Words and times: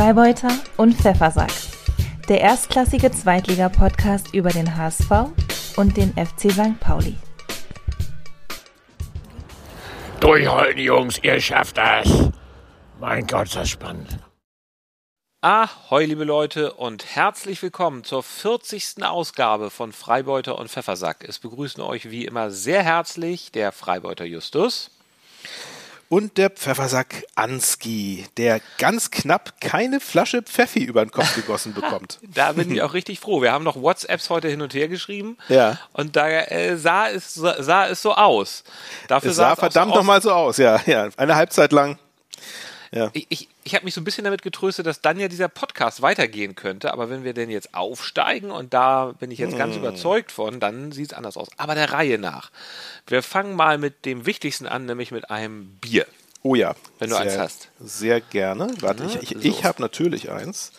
Freibeuter 0.00 0.48
und 0.78 0.94
Pfeffersack. 0.94 1.52
Der 2.26 2.40
erstklassige 2.40 3.12
Zweitliga-Podcast 3.12 4.32
über 4.32 4.48
den 4.48 4.74
HSV 4.74 5.10
und 5.76 5.94
den 5.94 6.14
FC 6.14 6.50
St. 6.50 6.80
Pauli. 6.80 7.16
Durchhalten, 10.20 10.80
Jungs, 10.80 11.18
ihr 11.22 11.38
schafft 11.38 11.76
das. 11.76 12.30
Mein 12.98 13.26
Gott, 13.26 13.48
ist 13.48 13.56
das 13.56 13.68
spannend. 13.68 14.16
Ahoi, 15.42 16.06
liebe 16.06 16.24
Leute, 16.24 16.72
und 16.72 17.04
herzlich 17.14 17.62
willkommen 17.62 18.02
zur 18.02 18.22
40. 18.22 19.04
Ausgabe 19.04 19.68
von 19.68 19.92
Freibeuter 19.92 20.58
und 20.58 20.70
Pfeffersack. 20.70 21.28
Es 21.28 21.38
begrüßen 21.40 21.82
euch 21.82 22.10
wie 22.10 22.24
immer 22.24 22.50
sehr 22.50 22.82
herzlich 22.82 23.52
der 23.52 23.70
Freibeuter 23.70 24.24
Justus. 24.24 24.92
Und 26.10 26.38
der 26.38 26.50
Pfeffersack 26.50 27.24
Anski, 27.36 28.26
der 28.36 28.60
ganz 28.78 29.12
knapp 29.12 29.60
keine 29.60 30.00
Flasche 30.00 30.42
Pfeffi 30.42 30.82
über 30.82 31.04
den 31.04 31.12
Kopf 31.12 31.36
gegossen 31.36 31.72
bekommt. 31.72 32.18
Da 32.34 32.52
bin 32.52 32.70
ich 32.72 32.82
auch 32.82 32.94
richtig 32.94 33.20
froh. 33.20 33.42
Wir 33.42 33.52
haben 33.52 33.64
noch 33.64 33.80
WhatsApps 33.80 34.28
heute 34.28 34.48
hin 34.48 34.60
und 34.60 34.74
her 34.74 34.88
geschrieben. 34.88 35.38
Ja. 35.48 35.78
Und 35.92 36.16
da 36.16 36.28
äh, 36.28 36.76
sah, 36.76 37.08
es, 37.08 37.34
sah 37.34 37.86
es 37.86 38.02
so 38.02 38.14
aus. 38.14 38.64
Dafür 39.06 39.30
es 39.30 39.36
sah, 39.36 39.44
sah 39.44 39.52
es 39.52 39.58
verdammt 39.60 39.92
so 39.92 39.98
nochmal 39.98 40.20
so 40.20 40.32
aus, 40.32 40.56
ja, 40.56 40.80
ja. 40.86 41.08
Eine 41.16 41.36
Halbzeit 41.36 41.70
lang. 41.70 41.96
Ja. 42.92 43.10
Ich, 43.12 43.26
ich, 43.28 43.48
ich 43.62 43.74
habe 43.76 43.84
mich 43.84 43.94
so 43.94 44.00
ein 44.00 44.04
bisschen 44.04 44.24
damit 44.24 44.42
getröstet, 44.42 44.84
dass 44.86 45.00
dann 45.00 45.18
ja 45.20 45.28
dieser 45.28 45.48
Podcast 45.48 46.02
weitergehen 46.02 46.56
könnte. 46.56 46.92
Aber 46.92 47.08
wenn 47.08 47.22
wir 47.22 47.34
denn 47.34 47.48
jetzt 47.48 47.72
aufsteigen, 47.74 48.50
und 48.50 48.74
da 48.74 49.12
bin 49.18 49.30
ich 49.30 49.38
jetzt 49.38 49.56
ganz 49.56 49.74
Hm. 49.76 49.82
überzeugt 49.82 50.32
von, 50.32 50.58
dann 50.58 50.90
sieht 50.90 51.12
es 51.12 51.16
anders 51.16 51.36
aus. 51.36 51.48
Aber 51.56 51.74
der 51.76 51.92
Reihe 51.92 52.18
nach. 52.18 52.50
Wir 53.06 53.22
fangen 53.22 53.54
mal 53.54 53.78
mit 53.78 54.04
dem 54.06 54.26
Wichtigsten 54.26 54.66
an, 54.66 54.86
nämlich 54.86 55.12
mit 55.12 55.30
einem 55.30 55.76
Bier. 55.80 56.06
Oh 56.42 56.54
ja. 56.54 56.74
Wenn 56.98 57.10
du 57.10 57.16
sehr, 57.16 57.24
eins 57.24 57.38
hast. 57.38 57.68
Sehr 57.78 58.20
gerne. 58.20 58.72
Warte, 58.80 59.04
ich, 59.04 59.22
ich, 59.22 59.28
So. 59.30 59.48
ich 59.48 59.64
habe 59.64 59.80
natürlich 59.80 60.30
eins. 60.30 60.72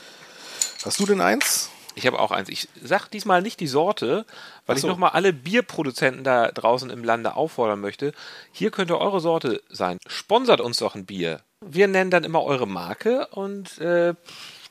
Hast 0.84 1.00
du 1.00 1.06
denn 1.06 1.22
eins? 1.22 1.70
Ich 1.96 2.08
habe 2.08 2.20
auch 2.20 2.32
eins. 2.32 2.50
Ich 2.50 2.68
sag 2.84 3.08
diesmal 3.10 3.42
nicht 3.42 3.60
die 3.60 3.68
Sorte, 3.68 4.26
weil 4.66 4.74
Ach 4.74 4.76
ich 4.76 4.82
so. 4.82 4.88
nochmal 4.88 5.12
alle 5.12 5.34
Bierproduzenten 5.34 6.24
da 6.24 6.52
draußen 6.52 6.90
im 6.90 7.04
Lande 7.04 7.36
auffordern 7.36 7.80
möchte. 7.80 8.12
Hier 8.52 8.72
könnte 8.72 9.00
eure 9.00 9.20
Sorte 9.22 9.62
sein. 9.70 9.98
Sponsert 10.08 10.62
uns 10.62 10.78
doch 10.78 10.96
ein 10.96 11.06
Bier. 11.06 11.42
Wir 11.64 11.88
nennen 11.88 12.10
dann 12.12 12.24
immer 12.24 12.44
eure 12.44 12.68
Marke 12.68 13.28
und 13.28 13.78
äh, 13.80 14.14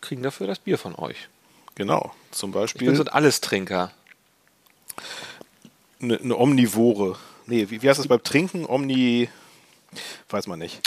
kriegen 0.00 0.22
dafür 0.22 0.46
das 0.46 0.58
Bier 0.58 0.76
von 0.78 0.94
euch. 0.96 1.28
Genau. 1.76 2.12
Zum 2.32 2.50
Ich 2.50 2.52
bin 2.54 2.60
Beispiel 2.62 2.96
so 2.96 3.04
ein 3.04 3.08
Allestrinker. 3.08 3.92
eine, 6.02 6.18
eine 6.18 6.36
Omnivore. 6.36 7.16
Nee, 7.46 7.70
wie, 7.70 7.82
wie 7.82 7.88
heißt 7.88 7.98
das 7.98 8.08
beim 8.08 8.22
Trinken? 8.22 8.66
Omni. 8.66 9.28
Weiß 10.28 10.46
man 10.46 10.60
nicht. 10.60 10.80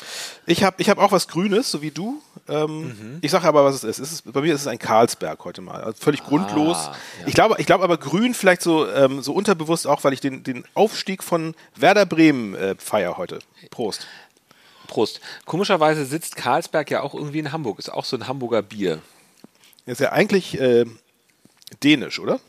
Ich 0.46 0.64
habe 0.64 0.78
ich 0.82 0.90
hab 0.90 0.98
auch 0.98 1.12
was 1.12 1.28
Grünes, 1.28 1.70
so 1.72 1.82
wie 1.82 1.92
du. 1.92 2.22
Ähm, 2.48 2.88
Mhm. 2.88 3.18
Ich 3.22 3.32
sage 3.32 3.48
aber, 3.48 3.66
was 3.66 3.76
es 3.76 3.84
ist. 3.84 4.00
es 4.00 4.12
ist. 4.14 4.32
Bei 4.34 4.42
mir 4.42 4.54
ist 4.54 4.62
es 4.62 4.68
ein 4.68 4.80
Karlsberg 4.80 5.44
heute 5.44 5.62
mal. 5.62 5.82
Also 5.84 6.02
völlig 6.02 6.24
grundlos. 6.24 6.78
Ah, 6.78 6.96
ja. 7.22 7.28
Ich 7.28 7.34
glaube 7.34 7.56
ich 7.60 7.66
glaube 7.66 7.84
aber 7.84 7.98
grün 7.98 8.34
vielleicht 8.34 8.62
so, 8.62 8.88
ähm, 8.90 9.22
so 9.22 9.34
unterbewusst 9.34 9.88
auch, 9.88 10.04
weil 10.04 10.14
ich 10.14 10.22
den, 10.22 10.44
den 10.44 10.64
Aufstieg 10.74 11.22
von 11.24 11.54
Werder 11.76 12.06
Bremen 12.06 12.56
äh, 12.56 12.76
feier 12.78 13.18
heute. 13.18 13.40
Prost. 13.72 14.08
Prost. 14.94 15.20
Komischerweise 15.46 16.06
sitzt 16.06 16.36
Karlsberg 16.36 16.92
ja 16.92 17.02
auch 17.02 17.14
irgendwie 17.16 17.40
in 17.40 17.52
Hamburg. 17.52 17.80
Ist 17.80 17.90
auch 17.92 18.06
so 18.06 18.16
ein 18.16 18.28
Hamburger 18.28 18.62
Bier. 18.62 19.02
Ist 19.86 20.00
ja 20.02 20.12
eigentlich 20.12 20.60
äh, 20.60 20.86
dänisch, 21.84 22.20
oder? 22.20 22.40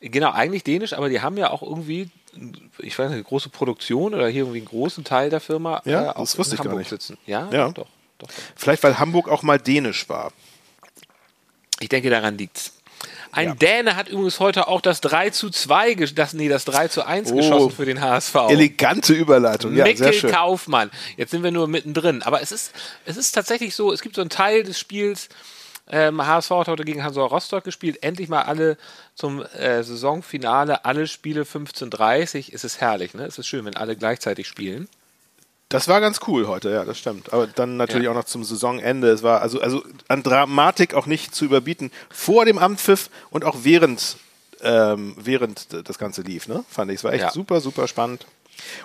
Genau, 0.00 0.30
eigentlich 0.32 0.64
dänisch, 0.64 0.92
aber 0.92 1.08
die 1.08 1.20
haben 1.22 1.36
ja 1.38 1.50
auch 1.50 1.62
irgendwie, 1.62 2.10
ich 2.78 2.98
weiß 2.98 3.08
nicht, 3.08 3.14
eine 3.14 3.22
große 3.24 3.48
Produktion 3.48 4.14
oder 4.14 4.28
hier 4.28 4.42
irgendwie 4.42 4.58
einen 4.58 4.66
großen 4.68 5.02
Teil 5.04 5.30
der 5.30 5.40
Firma 5.40 5.80
Ja, 5.84 6.10
äh, 6.10 6.14
das 6.16 6.36
wusste 6.38 6.54
in 6.54 6.56
ich 6.56 6.58
gar 6.58 6.64
Hamburg 6.66 6.78
nicht. 6.80 6.90
sitzen. 6.90 7.16
Ja, 7.26 7.48
Ja. 7.50 7.68
doch. 7.68 7.74
doch, 7.74 7.88
doch. 8.18 8.28
Vielleicht, 8.56 8.82
weil 8.82 8.98
Hamburg 8.98 9.28
auch 9.28 9.42
mal 9.42 9.58
dänisch 9.58 10.08
war. 10.08 10.32
Ich 11.80 11.88
denke, 11.88 12.10
daran 12.10 12.36
liegt's. 12.36 12.72
Ein 13.32 13.48
Ja. 13.48 13.54
Däne 13.54 13.96
hat 13.96 14.08
übrigens 14.08 14.40
heute 14.40 14.68
auch 14.68 14.80
das 14.80 15.00
3 15.00 15.30
zu 15.30 15.50
2, 15.50 15.92
ges- 15.92 16.14
das, 16.14 16.32
nee, 16.32 16.48
das 16.48 16.64
3 16.64 16.88
zu 16.88 17.04
1 17.06 17.30
Oh. 17.32 17.36
geschossen 17.36 17.70
für 17.70 17.84
den 17.84 18.00
HSV. 18.00 18.34
Elegante 18.50 19.12
Überleitung. 19.12 19.72
Ja, 19.76 19.84
sehr 19.84 19.94
Mikkel 19.94 20.12
schön. 20.12 20.30
Kaufmann. 20.30 20.90
Jetzt 21.16 21.30
sind 21.30 21.42
wir 21.42 21.50
nur 21.50 21.68
mittendrin. 21.68 22.22
Aber 22.22 22.40
es 22.42 22.52
ist, 22.52 22.72
es 23.04 23.16
ist 23.16 23.32
tatsächlich 23.32 23.74
so, 23.74 23.92
es 23.92 24.00
gibt 24.02 24.14
so 24.14 24.20
einen 24.22 24.30
Teil 24.30 24.62
des 24.64 24.78
Spiels, 24.78 25.28
ähm, 25.90 26.26
HSV 26.26 26.50
hat 26.50 26.68
heute 26.68 26.84
gegen 26.84 27.02
Hansa 27.02 27.22
Rostock 27.22 27.64
gespielt. 27.64 28.02
Endlich 28.02 28.28
mal 28.28 28.42
alle 28.42 28.76
zum 29.14 29.42
äh, 29.42 29.82
Saisonfinale, 29.82 30.84
alle 30.84 31.06
Spiele 31.06 31.44
15:30. 31.44 32.52
Es 32.52 32.62
ist 32.64 32.80
herrlich, 32.80 33.14
ne? 33.14 33.24
Es 33.24 33.38
ist 33.38 33.46
schön, 33.46 33.64
wenn 33.64 33.76
alle 33.76 33.96
gleichzeitig 33.96 34.46
spielen. 34.46 34.88
Das 35.68 35.86
war 35.86 36.00
ganz 36.00 36.20
cool 36.26 36.46
heute, 36.46 36.70
ja, 36.70 36.84
das 36.86 36.98
stimmt. 36.98 37.32
Aber 37.32 37.46
dann 37.46 37.76
natürlich 37.76 38.04
Ja. 38.04 38.10
auch 38.12 38.14
noch 38.14 38.24
zum 38.24 38.42
Saisonende. 38.42 39.10
Es 39.10 39.22
war 39.22 39.42
also, 39.42 39.60
also 39.60 39.82
an 40.08 40.22
Dramatik 40.22 40.94
auch 40.94 41.04
nicht 41.06 41.34
zu 41.34 41.44
überbieten. 41.44 41.90
Vor 42.08 42.46
dem 42.46 42.56
Ampfiff 42.58 43.10
und 43.30 43.44
auch 43.44 43.56
während, 43.64 44.16
ähm, 44.62 45.14
während 45.18 45.66
das 45.86 45.98
Ganze 45.98 46.22
lief, 46.22 46.48
ne? 46.48 46.64
Fand 46.70 46.90
ich. 46.90 46.96
Es 46.98 47.04
war 47.04 47.12
echt 47.12 47.24
Ja. 47.24 47.30
super, 47.32 47.60
super 47.60 47.86
spannend. 47.86 48.26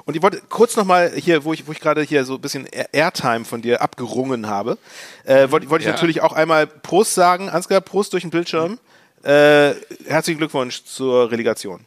Und 0.05 0.16
ich 0.16 0.22
wollte 0.22 0.41
kurz 0.49 0.75
nochmal 0.75 1.11
hier, 1.16 1.45
wo 1.45 1.53
ich, 1.53 1.66
wo 1.67 1.72
ich 1.72 1.79
gerade 1.79 2.01
hier 2.03 2.25
so 2.25 2.35
ein 2.35 2.41
bisschen 2.41 2.66
Air- 2.67 2.93
Airtime 2.93 3.45
von 3.45 3.61
dir 3.61 3.81
abgerungen 3.81 4.47
habe, 4.47 4.77
äh, 5.23 5.49
wollte, 5.51 5.69
wollte 5.69 5.83
ich 5.83 5.88
Ja. 5.88 5.93
natürlich 5.93 6.22
auch 6.22 6.33
einmal 6.33 6.67
Prost 6.67 7.13
sagen. 7.16 7.49
Ansgar, 7.49 7.79
Prost 7.81 8.11
durch 8.13 8.23
den 8.23 8.29
Bildschirm. 8.29 8.77
Äh, 9.23 9.73
herzlichen 10.05 10.38
Glückwunsch 10.38 10.83
zur 10.83 11.31
Relegation. 11.31 11.85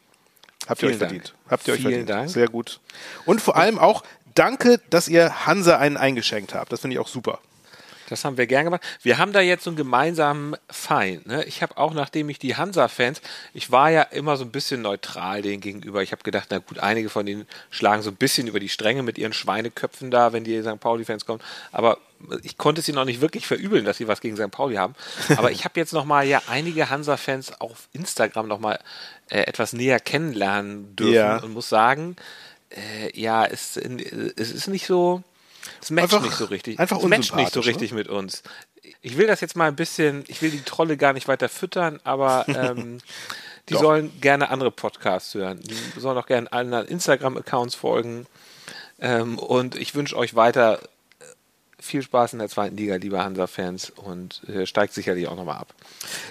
Habt 0.66 0.82
ihr 0.82 0.88
Vielen 0.88 0.92
euch 0.94 0.98
Dank. 0.98 1.10
verdient. 1.12 1.34
Habt 1.48 1.68
ihr 1.68 1.74
euch 1.74 1.80
Vielen 1.80 1.90
verdient. 1.92 2.10
Dank. 2.10 2.30
Sehr 2.30 2.48
gut. 2.48 2.80
Und 3.24 3.40
vor 3.40 3.56
allem 3.56 3.78
auch 3.78 4.02
danke, 4.38 4.80
dass 4.91 5.08
ihr 5.08 5.47
Hansa 5.47 5.78
einen 5.78 5.97
eingeschenkt 5.97 6.54
habt. 6.54 6.72
Das 6.72 6.80
finde 6.80 6.94
ich 6.94 7.00
auch 7.00 7.08
super. 7.08 7.41
Das 8.08 8.24
haben 8.24 8.36
wir 8.38 8.47
gern 8.47 8.64
gemacht. 8.64 8.82
Wir 9.02 9.19
haben 9.19 9.32
da 9.32 9.41
jetzt 9.41 9.64
so 9.64 9.70
einen 9.70 9.76
gemeinsamen 9.76 10.54
Feind. 10.70 11.26
Ne? 11.26 11.42
Ich 11.44 11.60
habe 11.60 11.76
auch, 11.76 11.92
nachdem 11.92 12.28
ich 12.28 12.38
die 12.38 12.54
Hansa-Fans, 12.54 13.20
ich 13.52 13.72
war 13.72 13.91
ja 13.91 14.02
immer 14.02 14.36
so 14.36 14.44
ein 14.44 14.52
bisschen 14.52 14.80
neutral 14.80 15.42
denen 15.42 15.60
gegenüber. 15.60 16.04
Ich 16.04 16.12
habe 16.12 16.22
gedacht, 16.22 16.47
na 16.50 16.58
gut, 16.58 16.78
einige 16.78 17.08
von 17.10 17.26
denen 17.26 17.48
schlagen 17.69 18.02
so 18.02 18.10
ein 18.10 18.14
bisschen 18.16 18.47
über 18.47 18.60
die 18.60 18.69
Stränge 18.69 19.02
mit 19.02 19.19
ihren 19.19 19.32
Schweineköpfen 19.32 20.12
da, 20.12 20.32
wenn 20.32 20.44
die 20.44 20.62
St. 20.62 20.78
Pauli-Fans 20.78 21.26
kommen. 21.26 21.41
Aber 21.72 21.98
ich 22.44 22.56
konnte 22.56 22.80
sie 22.80 22.92
noch 22.92 23.04
nicht 23.06 23.20
wirklich 23.20 23.44
verübeln, 23.44 23.84
dass 23.84 23.97
sie 23.97 24.06
was 24.06 24.20
gegen 24.20 24.36
St. 24.36 24.53
Pauli 24.53 24.76
haben. 24.76 24.94
Aber 25.36 25.50
ich 25.50 25.64
habe 25.64 25.80
jetzt 25.80 25.92
noch 25.92 26.04
mal 26.04 26.24
ja 26.24 26.41
einige 26.48 26.88
Hansa-Fans 26.88 27.60
auf 27.60 27.88
Instagram 27.92 28.47
noch 28.47 28.60
mal 28.60 28.78
äh, 29.30 29.41
etwas 29.41 29.72
näher 29.72 29.98
kennenlernen 29.98 30.94
dürfen 30.94 31.12
Ja. 31.14 31.38
und 31.38 31.53
muss 31.54 31.68
sagen, 31.68 32.14
äh, 32.71 33.19
ja, 33.19 33.44
es, 33.44 33.77
es 33.77 34.50
ist 34.53 34.66
nicht 34.69 34.87
so, 34.87 35.22
es 35.82 35.91
matcht 35.91 36.15
Einfach- 36.15 36.25
nicht 36.27 36.37
so 36.37 36.44
richtig. 36.47 36.78
einfach 36.78 36.99
es 36.99 37.04
matcht 37.04 37.34
nicht 37.34 37.53
so 37.53 37.60
unsympathisch, 37.60 37.66
richtig 37.66 37.93
mit 37.93 38.09
uns. 38.09 38.43
Ich 39.03 39.16
will 39.16 39.27
das 39.27 39.41
jetzt 39.41 39.56
mal 39.56 39.69
ein 39.69 39.77
bisschen, 39.77 40.25
ich 40.28 40.43
will 40.43 40.50
die 40.50 40.62
Trolle 40.62 40.97
gar 40.97 41.12
nicht 41.12 41.28
weiter 41.28 41.49
füttern, 41.49 42.00
aber 42.04 42.44
ähm, 42.49 42.99
die 43.69 43.75
Doch. 43.75 43.81
sollen 43.81 44.21
gerne 44.21 44.50
andere 44.50 44.71
Podcasts 44.71 45.34
hören. 45.34 45.60
Die 45.60 45.75
sollen 46.00 46.16
auch 46.19 46.27
gerne 46.27 46.53
anderen 46.53 46.87
Instagram-Accounts 46.87 47.75
folgen. 47.75 48.27
Ähm, 49.00 49.38
und 49.38 49.75
ich 49.75 49.94
wünsche 49.94 50.16
euch 50.16 50.37
weiter 50.37 50.78
viel 51.78 52.03
Spaß 52.03 52.32
in 52.32 52.38
der 52.38 52.48
zweiten 52.48 52.76
Liga, 52.76 52.97
liebe 52.97 53.22
Hansa-Fans, 53.22 53.91
und 53.91 54.42
äh, 54.48 54.64
steigt 54.66 54.94
sicherlich 54.94 55.28
auch 55.28 55.37
nochmal 55.37 55.59
ab. 55.59 55.75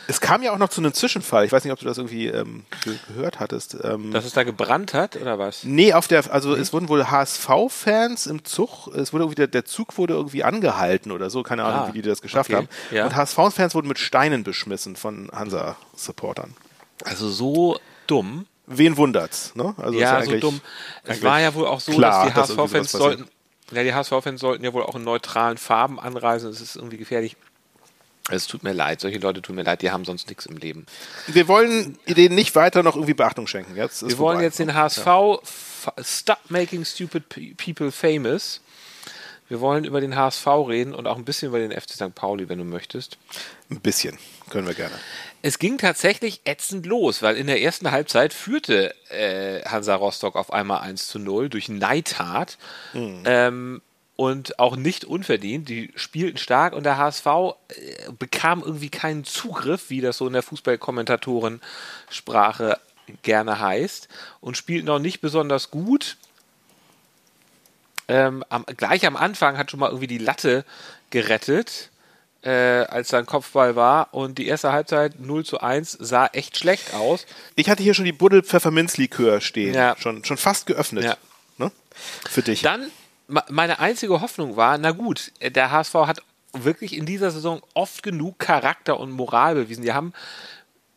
Es 0.07 0.19
kam 0.19 0.41
ja 0.41 0.51
auch 0.51 0.57
noch 0.57 0.69
zu 0.69 0.81
einem 0.81 0.93
Zwischenfall. 0.93 1.45
Ich 1.45 1.51
weiß 1.51 1.63
nicht, 1.63 1.71
ob 1.71 1.79
du 1.79 1.85
das 1.85 1.97
irgendwie 1.97 2.27
ähm, 2.27 2.65
ge 2.83 2.95
gehört 3.07 3.39
hattest. 3.39 3.77
Ähm, 3.83 4.11
Dass 4.11 4.25
es 4.25 4.33
da 4.33 4.43
gebrannt 4.43 4.93
hat, 4.93 5.15
oder 5.17 5.37
was? 5.37 5.63
nee, 5.63 5.93
auf 5.93 6.07
der, 6.07 6.31
also 6.33 6.55
es 6.55 6.73
wurden 6.73 6.89
wohl 6.89 7.09
HSV-Fans 7.11 8.25
im 8.25 8.43
Zug, 8.43 8.87
es 8.95 9.13
wurde 9.13 9.23
irgendwie, 9.25 9.35
der, 9.35 9.47
der 9.47 9.65
Zug 9.65 9.97
wurde 9.97 10.15
irgendwie 10.15 10.43
angehalten 10.43 11.11
oder 11.11 11.29
so, 11.29 11.43
keine 11.43 11.63
Ahnung, 11.63 11.89
Ah, 11.89 11.93
wie 11.93 12.01
die 12.01 12.09
das 12.09 12.21
geschafft 12.21 12.49
okay. 12.49 12.57
haben. 12.57 12.69
Ja. 12.91 13.05
Und 13.05 13.15
HSV-Fans 13.15 13.75
wurden 13.75 13.87
mit 13.87 13.99
Steinen 13.99 14.43
beschmissen 14.43 14.95
von 14.95 15.29
Hansa-Supportern. 15.31 16.55
Also 17.03 17.29
so 17.29 17.77
dumm. 18.07 18.47
Wen 18.67 18.97
wundert's, 18.97 19.53
ne? 19.53 19.75
Also 19.77 19.99
ja, 19.99 20.17
ist 20.17 20.29
so 20.29 20.39
dumm. 20.39 20.59
Es 21.03 21.21
war 21.21 21.39
ja 21.39 21.53
wohl 21.53 21.67
auch 21.67 21.79
so, 21.79 21.91
klar, 21.91 22.31
dass 22.31 22.47
die 22.47 22.57
HSV-Fans 22.57 22.91
sollten, 22.93 23.27
ja, 23.71 23.83
die 23.83 23.93
HSV-Fans 23.93 24.39
sollten 24.41 24.63
ja 24.63 24.73
wohl 24.73 24.83
auch 24.83 24.95
in 24.95 25.03
neutralen 25.03 25.57
Farben 25.57 25.99
anreisen. 25.99 26.49
Das 26.51 26.61
ist 26.61 26.75
irgendwie 26.75 26.97
gefährlich. 26.97 27.35
Es 28.31 28.47
tut 28.47 28.63
mir 28.63 28.73
leid, 28.73 29.01
solche 29.01 29.19
Leute 29.19 29.41
tun 29.41 29.55
mir 29.55 29.61
leid, 29.63 29.83
die 29.83 29.91
haben 29.91 30.03
sonst 30.03 30.27
nichts 30.29 30.47
im 30.47 30.57
Leben. 30.57 30.87
Wir 31.27 31.47
wollen 31.47 31.97
denen 32.07 32.33
nicht 32.33 32.55
weiter 32.55 32.81
noch 32.81 32.95
irgendwie 32.95 33.13
Beachtung 33.13 33.45
schenken. 33.45 33.75
Jetzt 33.75 34.01
ist 34.01 34.09
Wir 34.09 34.17
wollen 34.17 34.37
vorbei. 34.37 34.45
jetzt 34.45 34.57
den 34.57 34.73
HSV 34.73 35.05
f- 35.43 35.91
Stop 36.03 36.39
Making 36.49 36.85
Stupid 36.85 37.29
Pe- 37.29 37.53
People 37.55 37.91
Famous. 37.91 38.61
Wir 39.47 39.59
wollen 39.61 39.85
über 39.85 40.01
den 40.01 40.15
HSV 40.15 40.47
reden 40.47 40.95
und 40.95 41.05
auch 41.05 41.17
ein 41.17 41.23
bisschen 41.25 41.49
über 41.49 41.59
den 41.59 41.71
FC 41.71 41.91
St. 41.91 42.15
Pauli, 42.15 42.49
wenn 42.49 42.57
du 42.57 42.63
möchtest. 42.65 43.19
Ein 43.69 43.79
bisschen. 43.79 44.17
Können 44.49 44.65
wir 44.65 44.73
gerne. 44.73 44.95
Es 45.45 45.59
ging 45.59 45.77
tatsächlich 45.77 46.41
ätzend 46.45 46.87
los, 46.87 47.21
weil 47.21 47.37
in 47.37 47.45
der 47.45 47.61
ersten 47.61 47.91
Halbzeit 47.91 48.33
führte 48.33 48.95
äh, 49.11 49.61
Hansa 49.63 49.93
Rostock 49.93 50.35
auf 50.35 50.51
einmal 50.51 50.81
1 50.81 51.07
zu 51.07 51.19
0 51.19 51.49
durch 51.49 51.69
Neidtat. 51.69 52.57
Ähm, 53.25 53.83
und 54.15 54.57
auch 54.57 54.75
nicht 54.75 55.05
unverdient. 55.05 55.69
Die 55.69 55.93
spielten 55.95 56.39
stark 56.39 56.73
und 56.73 56.83
der 56.83 56.97
HSV 56.97 57.27
äh, 57.27 57.51
bekam 58.17 58.63
irgendwie 58.63 58.89
keinen 58.89 59.23
Zugriff, 59.23 59.91
wie 59.91 60.01
das 60.01 60.17
so 60.17 60.25
in 60.25 60.33
der 60.33 60.41
Fußballkommentatoren-Sprache 60.41 62.79
gerne 63.21 63.59
heißt, 63.59 64.07
und 64.41 64.57
spielten 64.57 64.89
auch 64.89 64.97
nicht 64.97 65.21
besonders 65.21 65.69
gut. 65.69 66.17
Ähm, 68.07 68.43
am, 68.49 68.65
gleich 68.65 69.05
am 69.05 69.15
Anfang 69.15 69.59
hat 69.59 69.69
schon 69.69 69.79
mal 69.79 69.89
irgendwie 69.89 70.07
die 70.07 70.17
Latte 70.17 70.65
gerettet 71.11 71.91
äh, 72.45 72.85
als 72.85 73.09
da 73.09 73.17
ein 73.17 73.25
Kopfball 73.25 73.75
war. 73.75 74.13
Und 74.13 74.37
die 74.37 74.47
erste 74.47 74.71
Halbzeit 74.71 75.19
0 75.19 75.43
zu 75.45 75.59
1 75.59 75.97
sah 75.99 76.27
echt 76.27 76.57
schlecht 76.57 76.93
aus. 76.93 77.25
Ich 77.55 77.69
hatte 77.69 77.83
hier 77.83 77.93
schon 77.93 78.05
die 78.05 78.11
Buddel 78.11 78.43
Pfefferminzlikör 78.43 79.41
stehen. 79.41 79.73
Ja. 79.73 79.95
Schon, 79.97 80.23
schon 80.23 80.37
fast 80.37 80.67
geöffnet. 80.67 81.03
Ja. 81.03 81.17
Ne? 81.57 81.71
Für 82.29 82.43
dich. 82.43 82.61
Dann, 82.61 82.91
meine 83.27 83.79
einzige 83.79 84.21
Hoffnung 84.21 84.55
war, 84.55 84.77
na 84.77 84.91
gut, 84.91 85.31
der 85.41 85.71
HSV 85.71 85.93
hat 85.93 86.21
wirklich 86.53 86.95
in 86.95 87.05
dieser 87.05 87.31
Saison 87.31 87.61
oft 87.73 88.03
genug 88.03 88.39
Charakter 88.39 88.99
und 88.99 89.11
Moral 89.11 89.55
bewiesen. 89.55 89.83
Die 89.83 89.93
haben 89.93 90.13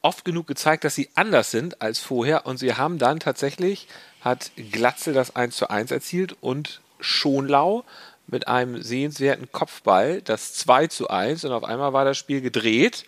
oft 0.02 0.24
genug 0.24 0.46
gezeigt, 0.46 0.84
dass 0.84 0.94
sie 0.94 1.08
anders 1.14 1.50
sind 1.50 1.82
als 1.82 1.98
vorher 1.98 2.46
und 2.46 2.58
sie 2.58 2.74
haben 2.74 2.98
dann 2.98 3.18
tatsächlich, 3.18 3.88
hat 4.20 4.52
Glatzel 4.70 5.14
das 5.14 5.34
1 5.34 5.56
zu 5.56 5.70
1 5.70 5.90
erzielt 5.90 6.36
und 6.40 6.80
Schonlau 7.00 7.84
mit 8.30 8.46
einem 8.46 8.82
sehenswerten 8.82 9.50
Kopfball 9.50 10.22
das 10.22 10.54
2 10.54 10.86
zu 10.86 11.08
1 11.08 11.44
und 11.44 11.52
auf 11.52 11.64
einmal 11.64 11.92
war 11.92 12.04
das 12.04 12.16
Spiel 12.16 12.40
gedreht 12.40 13.04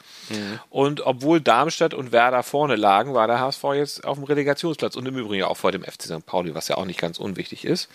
und 0.70 1.06
obwohl 1.06 1.40
Darmstadt 1.40 1.94
und 1.94 2.12
Werder 2.12 2.42
vorne 2.42 2.76
lagen, 2.76 3.14
war 3.14 3.26
der 3.26 3.40
HSV 3.40 3.64
jetzt 3.74 4.04
auf 4.04 4.16
dem 4.16 4.24
Relegationsplatz 4.24 4.96
und 4.96 5.06
im 5.06 5.16
Übrigen 5.16 5.44
auch 5.44 5.56
vor 5.56 5.72
dem 5.72 5.82
FC 5.82 6.02
St. 6.04 6.26
Pauli, 6.26 6.54
was 6.54 6.68
ja 6.68 6.76
auch 6.76 6.86
nicht 6.86 7.00
ganz 7.00 7.18
unwichtig 7.18 7.64
ist. 7.64 7.88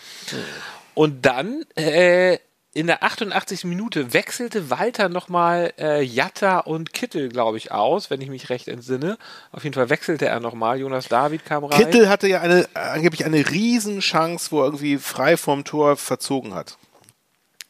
Und 0.94 1.25
dann 1.25 1.66
äh, 1.75 2.38
in 2.75 2.88
der 2.88 3.04
88. 3.04 3.63
Minute 3.63 4.13
wechselte 4.13 4.69
Walter 4.69 5.07
nochmal 5.07 5.74
äh, 5.80 6.01
Jatta 6.04 6.60
und 6.60 6.92
Kittel, 6.92 7.30
glaube 7.30 7.57
ich, 7.57 7.71
aus, 7.71 8.10
wenn 8.10 8.19
ich 8.19 8.30
mich 8.30 8.50
recht 8.50 8.68
entsinne. 8.68 9.18
Auf 9.54 9.63
jeden 9.63 9.74
Fall 9.74 9.89
wechselte 9.89 10.25
er 10.25 10.42
nochmal. 10.42 10.78
Jonas 10.78 11.07
David 11.07 11.45
kam 11.45 11.63
rein. 11.63 11.80
Kittel 11.80 12.10
hatte 12.10 12.28
ja 12.28 12.42
eine, 12.42 12.68
angeblich 12.74 13.24
eine 13.24 13.50
Riesenchance, 13.50 14.51
wo 14.51 14.60
er 14.60 14.66
irgendwie 14.66 14.98
frei 14.98 15.38
vorm 15.38 15.63
Tor 15.63 15.95
verzogen 15.95 16.54
hat. 16.54 16.78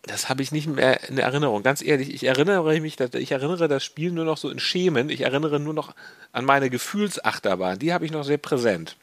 Das 0.07 0.29
habe 0.29 0.43
ich 0.43 0.51
nicht 0.51 0.67
mehr 0.67 1.09
in 1.09 1.17
Erinnerung. 1.17 1.63
Ganz 1.63 1.81
ehrlich, 1.81 2.13
ich 2.13 2.25
erinnere 2.25 2.79
mich, 2.79 2.99
ich 2.99 3.31
erinnere 3.31 3.67
das 3.67 3.83
Spiel 3.83 4.11
nur 4.11 4.25
noch 4.25 4.37
so 4.37 4.49
in 4.49 4.59
Schemen. 4.59 5.09
Ich 5.09 5.21
erinnere 5.21 5.59
nur 5.59 5.73
noch 5.73 5.95
an 6.31 6.45
meine 6.45 6.69
Gefühlsachterbahn. 6.69 7.79
Die 7.79 7.93
habe 7.93 8.05
ich 8.05 8.11
noch 8.11 8.23
sehr 8.23 8.37
präsent. 8.37 8.97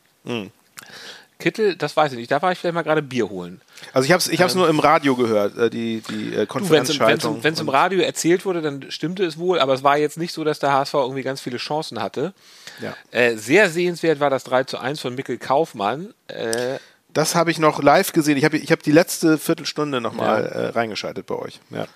Kittel, 1.43 1.75
das 1.75 1.97
weiß 1.97 2.13
ich 2.13 2.19
nicht. 2.19 2.31
Da 2.31 2.41
war 2.41 2.53
ich 2.53 2.59
vielleicht 2.59 2.75
mal 2.75 2.83
gerade 2.83 3.03
Bier 3.03 3.29
holen. 3.29 3.61
Also 3.93 4.07
ich 4.07 4.13
habe 4.13 4.21
es 4.21 4.29
ich 4.29 4.41
hab's 4.41 4.55
nur 4.55 4.69
im 4.69 4.79
Radio 4.79 5.17
gehört, 5.17 5.59
äh, 5.59 5.71
die, 5.71 6.03
die 6.09 6.29
äh, 6.29 6.37
Wenn 6.37 6.43
es 6.43 6.49
Konferenzschaltung. 6.49 7.43
im 7.43 7.69
Radio 7.69 8.01
erzählt 8.01 8.45
wurde, 8.45 8.63
dann 8.63 8.91
stimmte 8.93 9.25
es 9.25 9.39
wohl, 9.39 9.59
aber 9.59 9.75
es 9.75 9.83
war 9.83 9.99
jetzt 9.99 10.19
nicht 10.19 10.33
so, 10.33 10.45
dass 10.45 10.61
der 10.61 10.73
HSV 10.73 10.95
irgendwie 10.95 11.23
ganz 11.23 11.41
viele 11.41 11.57
Chancen 11.57 12.01
hatte. 12.01 12.33
Ja. 12.81 12.95
Äh, 13.11 13.37
sehr 13.37 13.71
sehenswert 13.71 14.21
war 14.21 14.31
das 14.31 14.45
3 14.45 14.65
zu 14.65 14.79
1 14.79 15.01
von 15.01 15.17
Mikkel 15.17 15.37
Kaufmann. 15.37 16.15
Äh, 16.29 16.79
Das 17.13 17.35
habe 17.35 17.51
ich 17.51 17.59
noch 17.59 17.83
live 17.83 18.13
gesehen. 18.13 18.37
Ich 18.37 18.45
habe 18.45 18.57
ich 18.57 18.73
hab 18.73 18.83
die 18.83 18.93
letzte 18.93 19.39
Viertelstunde 19.39 20.01
nochmal 20.01 20.47
äh, 20.47 20.67
reingeschaltet 20.69 21.27
bei 21.27 21.35
euch. 21.35 21.61
Ja. 21.71 21.87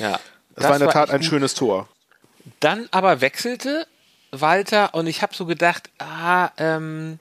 ja. 0.00 0.20
Das, 0.54 0.64
war 0.64 0.74
in 0.74 0.80
der 0.80 0.90
Tat 0.90 1.10
ein 1.10 1.20
gut. 1.20 1.28
schönes 1.28 1.54
Tor. 1.54 1.88
Dann 2.60 2.88
aber 2.90 3.20
wechselte 3.20 3.86
Walter 4.30 4.94
und 4.94 5.06
ich 5.06 5.22
habe 5.22 5.34
so 5.34 5.46
gedacht, 5.46 5.90
ah, 5.98 6.50
ähm, 6.56 7.18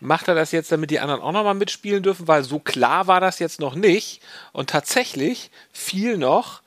macht 0.00 0.28
er 0.28 0.34
das 0.34 0.52
jetzt, 0.52 0.70
damit 0.70 0.90
die 0.90 1.00
anderen 1.00 1.20
auch 1.20 1.32
nochmal 1.32 1.54
mitspielen 1.54 2.02
dürfen, 2.02 2.28
weil 2.28 2.44
so 2.44 2.58
klar 2.58 3.06
war 3.06 3.20
das 3.20 3.38
jetzt 3.38 3.60
noch 3.60 3.74
nicht. 3.74 4.20
Und 4.52 4.70
tatsächlich 4.70 5.50
fiel 5.72 6.18
noch 6.18 6.62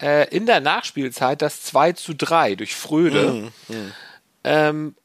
äh, 0.00 0.28
in 0.34 0.46
der 0.46 0.60
Nachspielzeit 0.60 1.42
das 1.42 1.62
2 1.62 1.92
zu 1.92 2.14
3 2.14 2.56
durch 2.56 2.74
Fröde. 2.74 3.52
Ähm, 4.44 4.96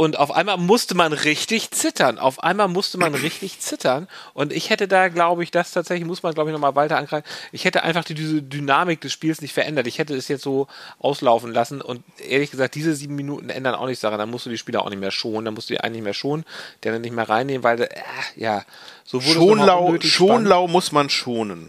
und 0.00 0.18
auf 0.18 0.30
einmal 0.30 0.56
musste 0.56 0.94
man 0.94 1.12
richtig 1.12 1.72
zittern. 1.72 2.18
Auf 2.18 2.42
einmal 2.42 2.68
musste 2.68 2.96
man 2.96 3.14
richtig 3.14 3.60
zittern. 3.60 4.08
Und 4.32 4.50
ich 4.50 4.70
hätte 4.70 4.88
da, 4.88 5.08
glaube 5.08 5.42
ich, 5.42 5.50
das 5.50 5.72
tatsächlich, 5.72 6.06
muss 6.06 6.22
man, 6.22 6.32
glaube 6.32 6.48
ich, 6.48 6.54
nochmal 6.54 6.74
weiter 6.74 6.96
angreifen. 6.96 7.28
Ich 7.52 7.66
hätte 7.66 7.82
einfach 7.82 8.02
die, 8.02 8.14
diese 8.14 8.40
Dynamik 8.40 9.02
des 9.02 9.12
Spiels 9.12 9.42
nicht 9.42 9.52
verändert. 9.52 9.86
Ich 9.86 9.98
hätte 9.98 10.16
es 10.16 10.28
jetzt 10.28 10.42
so 10.42 10.68
auslaufen 11.00 11.52
lassen. 11.52 11.82
Und 11.82 12.02
ehrlich 12.26 12.50
gesagt, 12.50 12.76
diese 12.76 12.94
sieben 12.94 13.14
Minuten 13.14 13.50
ändern 13.50 13.74
auch 13.74 13.84
nichts 13.84 14.00
daran. 14.00 14.18
Dann 14.18 14.30
musst 14.30 14.46
du 14.46 14.50
die 14.50 14.56
Spieler 14.56 14.80
auch 14.86 14.88
nicht 14.88 15.00
mehr 15.00 15.10
schonen. 15.10 15.44
Dann 15.44 15.52
musst 15.52 15.68
du 15.68 15.74
die 15.74 15.80
einen 15.80 15.96
nicht 15.96 16.04
mehr 16.04 16.14
schonen, 16.14 16.46
die 16.82 16.88
anderen 16.88 17.02
nicht 17.02 17.14
mehr 17.14 17.28
reinnehmen, 17.28 17.62
weil, 17.62 17.82
äh, 17.82 17.88
ja, 18.36 18.64
so 19.04 19.22
wurde 19.22 19.34
Schonlau. 19.34 20.00
Schonlau 20.00 20.66
muss 20.66 20.92
man 20.92 21.10
schonen. 21.10 21.68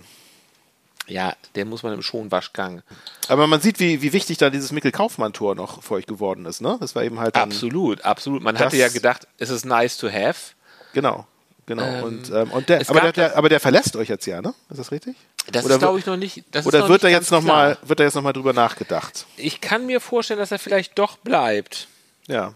Ja, 1.11 1.33
der 1.55 1.65
muss 1.65 1.83
man 1.83 1.93
im 1.93 2.01
Schonwaschgang. 2.01 2.83
Aber 3.27 3.45
man 3.45 3.59
sieht, 3.59 3.79
wie, 3.79 4.01
wie 4.01 4.13
wichtig 4.13 4.37
da 4.37 4.49
dieses 4.49 4.71
Mikkel-Kaufmann-Tor 4.71 5.55
noch 5.55 5.83
für 5.83 5.95
euch 5.95 6.05
geworden 6.05 6.45
ist, 6.45 6.61
ne? 6.61 6.77
Das 6.79 6.95
war 6.95 7.03
eben 7.03 7.19
halt 7.19 7.35
Absolut, 7.35 8.05
absolut. 8.05 8.41
Man 8.41 8.57
hatte 8.57 8.77
ja 8.77 8.87
gedacht, 8.87 9.27
es 9.37 9.49
ist 9.49 9.65
nice 9.65 9.97
to 9.97 10.09
have. 10.09 10.53
Genau, 10.93 11.27
genau. 11.65 11.83
Ähm, 11.83 12.03
und, 12.03 12.29
ähm, 12.31 12.51
und 12.51 12.69
der, 12.69 12.89
aber, 12.89 13.11
der, 13.11 13.35
aber 13.35 13.49
der 13.49 13.59
verlässt 13.59 13.97
euch 13.97 14.07
jetzt 14.07 14.25
ja, 14.25 14.41
ne? 14.41 14.53
Ist 14.69 14.79
das 14.79 14.91
richtig? 14.93 15.17
Das 15.51 15.65
Oder 15.65 15.73
ist, 15.75 15.79
glaube 15.79 15.95
wird- 15.95 16.03
ich, 16.03 16.07
noch 16.07 16.15
nicht. 16.17 16.65
Oder 16.65 16.79
noch 16.79 16.87
wird 16.89 17.03
da 17.03 17.07
nicht 17.07 17.15
jetzt 17.17 17.29
ganz 17.29 17.43
nochmal, 17.43 17.75
klar. 17.75 17.89
wird 17.89 17.99
da 17.99 18.03
jetzt 18.05 18.15
noch 18.15 18.21
mal 18.21 18.31
drüber 18.33 18.53
nachgedacht? 18.53 19.25
Ich 19.35 19.59
kann 19.59 19.85
mir 19.85 19.99
vorstellen, 19.99 20.39
dass 20.39 20.51
er 20.51 20.59
vielleicht 20.59 20.97
doch 20.97 21.17
bleibt. 21.17 21.87
Ja. 22.27 22.53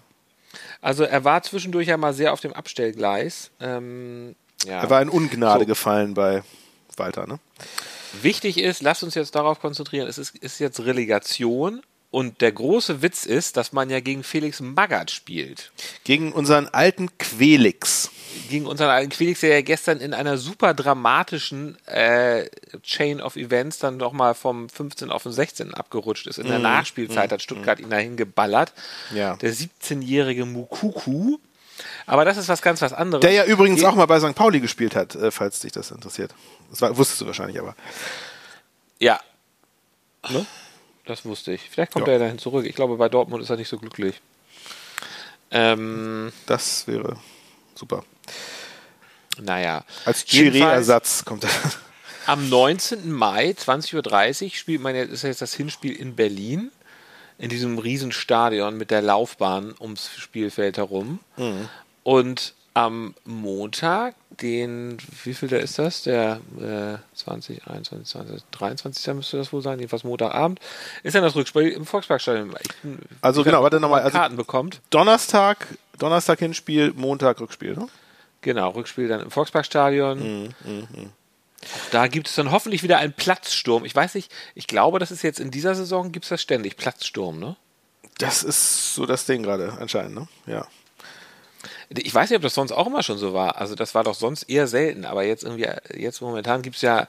Also 0.82 1.04
er 1.04 1.26
war 1.26 1.44
zwischendurch 1.44 1.88
ja 1.90 1.98
mal 1.98 2.14
sehr 2.14 2.32
auf 2.32 2.40
dem 2.40 2.54
Abstellgleis. 2.54 3.50
Ähm, 3.60 4.36
ja. 4.64 4.80
Er 4.82 4.90
war 4.90 5.02
in 5.02 5.10
Ungnade 5.10 5.62
So. 5.62 5.66
gefallen 5.66 6.14
bei 6.14 6.44
Walter, 6.96 7.28
ne? 7.28 7.40
Wichtig 8.22 8.58
ist, 8.58 8.82
lasst 8.82 9.04
uns 9.04 9.16
jetzt 9.16 9.36
darauf 9.36 9.60
konzentrieren, 9.60 10.08
es 10.08 10.18
ist, 10.18 10.36
ist 10.38 10.60
jetzt 10.60 10.80
Relegation 10.80 11.82
und 12.16 12.40
der 12.40 12.54
große 12.54 13.02
Witz 13.02 13.26
ist, 13.26 13.58
dass 13.58 13.74
man 13.74 13.90
ja 13.90 14.00
gegen 14.00 14.24
Felix 14.24 14.62
Magath 14.62 15.12
spielt. 15.12 15.74
Gegen 16.06 16.32
unseren 16.32 16.70
alten 16.70 17.10
Quelix. 17.18 18.10
Gegen 18.50 18.68
unseren 18.68 18.90
alten 18.90 19.12
Felix, 19.12 19.42
der 19.42 19.50
ja 19.50 19.62
gestern 19.62 20.00
in 20.00 20.14
einer 20.14 20.38
super 20.38 20.74
dramatischen 20.74 21.78
äh, 21.88 22.46
Chain 22.84 23.20
of 23.20 23.36
Events 23.36 23.80
dann 23.80 24.00
doch 24.00 24.14
mal 24.14 24.34
vom 24.34 24.70
15 24.70 25.12
auf 25.12 25.24
den 25.24 25.34
16 25.34 25.74
abgerutscht 25.74 26.28
ist. 26.28 26.40
In 26.40 26.48
der 26.48 26.60
Nachspielzeit 26.60 27.34
hat 27.34 27.42
Stuttgart 27.42 27.82
ihn 27.82 27.90
dahin 27.90 28.16
geballert. 28.16 28.72
Ja. 29.14 29.36
Der 29.36 29.54
17-jährige 29.54 30.46
Mukuku. 30.46 31.40
Aber 32.06 32.26
das 32.26 32.38
ist 32.38 32.48
was 32.50 32.62
ganz 32.62 32.82
was 32.82 32.94
anderes. 32.94 33.22
Der 33.22 33.32
ja 33.32 33.46
übrigens 33.46 33.80
Ge- 33.82 33.90
auch 33.90 33.96
mal 33.96 34.06
bei 34.06 34.20
St. 34.20 34.36
Pauli 34.36 34.60
gespielt 34.60 34.96
hat, 34.96 35.16
äh, 35.16 35.32
falls 35.32 35.60
dich 35.60 35.72
das 35.72 35.92
interessiert. 35.92 36.34
Das 36.70 36.82
war, 36.82 36.96
wusstest 36.98 37.22
du 37.22 37.26
wahrscheinlich 37.26 37.60
aber. 37.60 37.76
Ja. 39.00 39.20
Das 41.06 41.26
wusste 41.26 41.52
ich. 41.54 41.70
Vielleicht 41.70 41.92
kommt 41.94 42.08
Ja. 42.08 42.14
er 42.14 42.20
dahin 42.20 42.40
zurück. 42.40 42.66
Ich 42.66 42.76
glaube, 42.76 42.98
bei 42.98 43.10
Dortmund 43.10 43.44
ist 43.44 43.50
er 43.50 43.58
nicht 43.58 43.70
so 43.70 43.78
glücklich. 43.78 44.22
Ähm, 45.52 46.32
Das 46.48 46.88
wäre 46.88 47.18
super. 47.76 48.04
naja. 49.40 49.84
Als 50.06 50.26
Chiré-Ersatz 50.26 51.26
kommt 51.26 51.44
er. 51.44 51.50
Am 52.26 52.50
19. 52.50 53.12
Mai, 53.12 53.52
20.30 53.52 54.46
Uhr, 54.46 54.50
spielt 54.58 54.82
man 54.82 54.96
jetzt, 54.96 55.12
ist 55.12 55.22
jetzt 55.24 55.42
das 55.42 55.54
Hinspiel 55.54 55.96
in 55.96 56.16
Berlin. 56.16 56.72
In 57.38 57.50
diesem 57.50 57.78
Riesenstadion 57.78 58.78
mit 58.78 58.92
der 58.92 59.02
Laufbahn 59.02 59.74
ums 59.80 60.10
Spielfeld 60.16 60.78
herum. 60.78 61.20
Und 62.04 62.54
am 62.74 63.16
Montag, 63.24 64.16
den, 64.42 64.98
wie 65.24 65.34
viel 65.34 65.48
da 65.48 65.56
ist 65.58 65.80
das? 65.80 66.04
Der 66.04 66.42
äh, 66.60 66.98
20, 67.18 67.68
21, 67.68 68.08
20, 68.08 68.44
23. 68.52 69.14
müsste 69.14 69.38
das 69.38 69.54
wohl 69.54 69.62
sein, 69.62 69.80
jedenfalls 69.80 70.04
Montagabend, 70.04 70.60
ist 71.02 71.16
dann 71.16 71.24
das 71.24 71.36
Rückspiel 71.36 71.70
im 71.70 71.86
Volksparkstadion. 71.86 72.54
Also 73.22 73.44
genau, 73.46 73.64
warte 73.64 73.78
nicht, 73.78 73.84
ob 73.86 73.90
noch 73.90 73.90
mal, 73.90 73.96
man 73.98 74.06
also- 74.06 74.18
Karten 74.18 74.36
bekommt. 74.36 74.82
Donnerstag, 74.90 75.68
Donnerstag 76.00 76.40
Hinspiel, 76.40 76.92
Montag 76.96 77.40
Rückspiel, 77.40 77.76
ne? 77.76 77.88
Genau, 78.42 78.70
Rückspiel 78.72 79.08
dann 79.08 79.22
im 79.22 79.32
Volksparkstadion. 79.32 80.54
Auch 80.64 81.25
Da 81.92 82.08
gibt 82.08 82.28
es 82.28 82.36
dann 82.36 82.52
hoffentlich 82.52 82.84
wieder 82.84 82.98
einen 82.98 83.14
Platzsturm. 83.14 83.86
Ich 83.86 83.96
weiß 83.96 84.16
nicht, 84.16 84.32
ich 84.54 84.68
glaube, 84.68 85.00
das 85.00 85.12
ist 85.12 85.24
jetzt 85.24 85.40
in 85.40 85.52
dieser 85.52 85.76
Saison 85.76 86.12
gibt 86.12 86.26
es 86.26 86.30
das 86.30 86.42
ständig, 86.42 86.78
Platzsturm, 86.78 87.40
ne? 87.40 87.56
Das 88.18 88.44
ist 88.44 88.96
so 88.96 89.06
das 89.06 89.26
Ding 89.26 89.44
gerade 89.44 89.74
anscheinend, 89.80 90.16
ne? 90.16 90.28
Ja. 90.48 90.68
Ich 91.90 92.14
weiß 92.14 92.30
nicht, 92.30 92.38
ob 92.38 92.44
das 92.44 92.54
sonst 92.54 92.72
auch 92.72 92.88
immer 92.88 93.04
schon 93.04 93.18
so 93.18 93.34
war. 93.34 93.58
Also 93.58 93.76
das 93.76 93.94
war 93.96 94.04
doch 94.04 94.16
sonst 94.16 94.44
eher 94.44 94.68
selten, 94.68 95.06
aber 95.06 95.24
jetzt 95.24 95.44
irgendwie, 95.44 95.68
jetzt 95.96 96.22
momentan 96.22 96.62
gibt 96.62 96.78
es 96.78 96.82
ja 96.82 97.08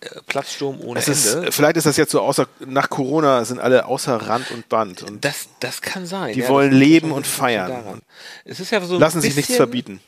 äh, 0.00 0.20
Platzsturm 0.26 0.80
ohne 0.80 1.00
Es 1.00 1.08
ist, 1.08 1.34
Ende. 1.34 1.52
vielleicht 1.52 1.76
ist 1.76 1.86
das 1.86 1.96
jetzt 1.96 2.12
so 2.12 2.20
außer, 2.20 2.46
nach 2.60 2.88
Corona 2.88 3.44
sind 3.44 3.60
alle 3.60 3.86
außer 3.86 4.16
Rand 4.16 4.50
und 4.50 4.68
Band 4.68 5.02
und 5.02 5.24
Das, 5.24 5.48
das 5.60 5.82
kann 5.82 6.06
sein. 6.06 6.34
Die 6.34 6.40
ja, 6.40 6.48
wollen 6.48 6.72
leben 6.72 7.12
und 7.12 7.26
feiern. 7.26 8.00
Es 8.44 8.60
ist 8.60 8.70
ja 8.70 8.80
so 8.80 8.98
lassen 8.98 9.20
sich 9.20 9.36
nichts 9.36 9.56
verbieten. 9.56 10.00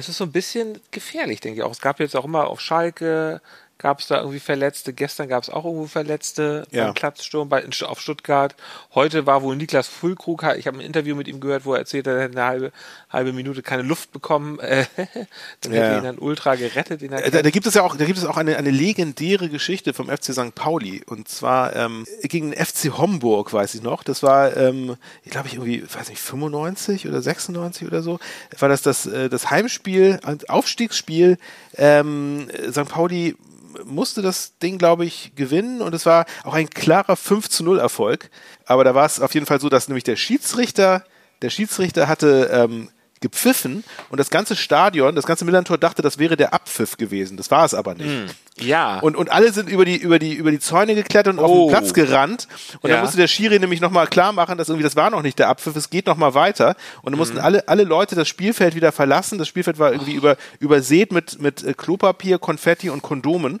Es 0.00 0.08
ist 0.08 0.16
so 0.16 0.24
ein 0.24 0.32
bisschen 0.32 0.80
gefährlich, 0.90 1.40
denke 1.40 1.58
ich 1.58 1.62
auch. 1.62 1.70
Es 1.70 1.82
gab 1.82 2.00
jetzt 2.00 2.16
auch 2.16 2.24
immer 2.24 2.46
auf 2.46 2.58
Schalke, 2.60 3.42
gab 3.80 4.00
es 4.00 4.06
da 4.08 4.18
irgendwie 4.18 4.40
Verletzte. 4.40 4.92
Gestern 4.92 5.28
gab 5.28 5.42
es 5.42 5.48
auch 5.50 5.64
irgendwo 5.64 5.86
Verletzte 5.86 6.66
Ja. 6.70 6.84
beim 6.84 6.94
Platzsturm 6.94 7.48
bei, 7.48 7.62
in, 7.62 7.72
auf 7.86 8.00
Stuttgart. 8.00 8.54
Heute 8.94 9.24
war 9.26 9.42
wohl 9.42 9.56
Niklas 9.56 9.88
Füllkrug, 9.88 10.44
ich 10.58 10.66
habe 10.66 10.76
ein 10.78 10.80
Interview 10.82 11.16
mit 11.16 11.26
ihm 11.28 11.40
gehört, 11.40 11.64
wo 11.64 11.72
er 11.72 11.78
erzählt 11.80 12.06
hat, 12.06 12.14
er 12.14 12.22
hätte 12.24 12.36
eine 12.38 12.46
halbe, 12.46 12.72
halbe 13.08 13.32
Minute 13.32 13.62
keine 13.62 13.82
Luft 13.82 14.12
bekommen. 14.12 14.58
Äh, 14.60 14.84
dann 15.62 15.72
Ja. 15.72 15.82
hätte 15.82 15.96
ihn 15.98 16.04
dann 16.04 16.18
Ultra 16.18 16.54
gerettet. 16.56 17.02
Äh, 17.02 17.30
Da, 17.30 17.42
da 17.42 17.50
gibt 17.50 17.66
es 17.66 17.72
ja 17.74 17.82
auch, 17.82 17.96
da 17.96 18.04
gibt 18.04 18.18
es 18.18 18.26
auch 18.26 18.36
eine, 18.36 18.58
eine 18.58 18.70
legendäre 18.70 19.48
Geschichte 19.48 19.94
vom 19.94 20.08
FC 20.08 20.34
St. 20.34 20.54
Pauli 20.54 21.02
und 21.06 21.28
zwar 21.28 21.74
ähm, 21.74 22.04
gegen 22.22 22.50
den 22.50 22.64
FC 22.64 22.98
Homburg, 22.98 23.52
weiß 23.52 23.74
ich 23.74 23.82
noch. 23.82 24.02
Das 24.02 24.22
war, 24.22 24.54
ähm, 24.56 24.96
ich 25.24 25.30
glaube 25.30 25.48
ich 25.48 25.54
irgendwie, 25.54 25.82
weiß 25.82 26.10
nicht, 26.10 26.20
95 26.20 27.08
oder 27.08 27.22
96 27.22 27.86
oder 27.86 28.02
so. 28.02 28.18
War 28.58 28.68
das 28.68 28.82
das, 28.82 29.06
äh, 29.06 29.30
das 29.30 29.50
Heimspiel, 29.50 30.20
ein 30.22 30.38
Aufstiegsspiel. 30.48 31.38
Ähm, 31.76 32.48
St. 32.70 32.84
Pauli 32.88 33.36
musste 33.84 34.22
das 34.22 34.58
Ding, 34.58 34.78
glaube 34.78 35.04
ich, 35.04 35.32
gewinnen 35.36 35.82
und 35.82 35.94
es 35.94 36.06
war 36.06 36.26
auch 36.44 36.54
ein 36.54 36.70
klarer 36.70 37.16
5 37.16 37.48
zu 37.48 37.64
0 37.64 37.78
Erfolg. 37.78 38.30
Aber 38.64 38.84
da 38.84 38.94
war 38.94 39.06
es 39.06 39.20
auf 39.20 39.34
jeden 39.34 39.46
Fall 39.46 39.60
so, 39.60 39.68
dass 39.68 39.88
nämlich 39.88 40.04
der 40.04 40.16
Schiedsrichter, 40.16 41.04
der 41.42 41.50
Schiedsrichter 41.50 42.08
hatte 42.08 42.50
ähm, 42.52 42.90
gepfiffen 43.20 43.84
und 44.08 44.18
das 44.18 44.30
ganze 44.30 44.56
Stadion, 44.56 45.14
das 45.14 45.26
ganze 45.26 45.44
Millantor 45.44 45.78
dachte, 45.78 46.02
das 46.02 46.18
wäre 46.18 46.36
der 46.36 46.54
Abpfiff 46.54 46.96
gewesen. 46.96 47.36
Das 47.36 47.50
war 47.50 47.64
es 47.64 47.74
aber 47.74 47.94
nicht. 47.94 48.08
Hm. 48.08 48.26
Ja. 48.60 48.98
Und, 49.00 49.16
und 49.16 49.30
alle 49.32 49.52
sind 49.52 49.68
über 49.68 49.84
die, 49.84 49.96
über 49.96 50.18
die, 50.18 50.32
über 50.34 50.50
die 50.50 50.58
Zäune 50.58 50.94
geklettert 50.94 51.34
und 51.34 51.38
auf 51.38 51.50
Oh. 51.50 51.66
den 51.68 51.70
Platz 51.76 51.92
gerannt. 51.94 52.48
Und 52.80 52.90
Ja. 52.90 52.96
dann 52.96 53.04
musste 53.04 53.16
der 53.18 53.26
Schiri 53.28 53.58
nämlich 53.58 53.80
nochmal 53.80 54.06
klar 54.06 54.32
machen, 54.32 54.58
dass 54.58 54.68
irgendwie, 54.68 54.84
das 54.84 54.96
war 54.96 55.10
noch 55.10 55.22
nicht 55.22 55.38
der 55.38 55.48
Abpfiff, 55.48 55.76
es 55.76 55.90
geht 55.90 56.06
nochmal 56.06 56.34
weiter. 56.34 56.76
Und 57.02 57.12
dann 57.12 57.18
mussten 57.18 57.36
Mhm. 57.36 57.44
alle, 57.44 57.68
alle 57.68 57.84
Leute 57.84 58.14
das 58.14 58.28
Spielfeld 58.28 58.74
wieder 58.74 58.92
verlassen. 58.92 59.38
Das 59.38 59.48
Spielfeld 59.48 59.78
war 59.78 59.92
irgendwie 59.92 60.12
über, 60.14 60.36
übersät 60.60 61.12
mit, 61.12 61.40
mit 61.40 61.62
äh, 61.64 61.74
Klopapier, 61.74 62.38
Konfetti 62.38 62.90
und 62.90 63.02
Kondomen. 63.02 63.60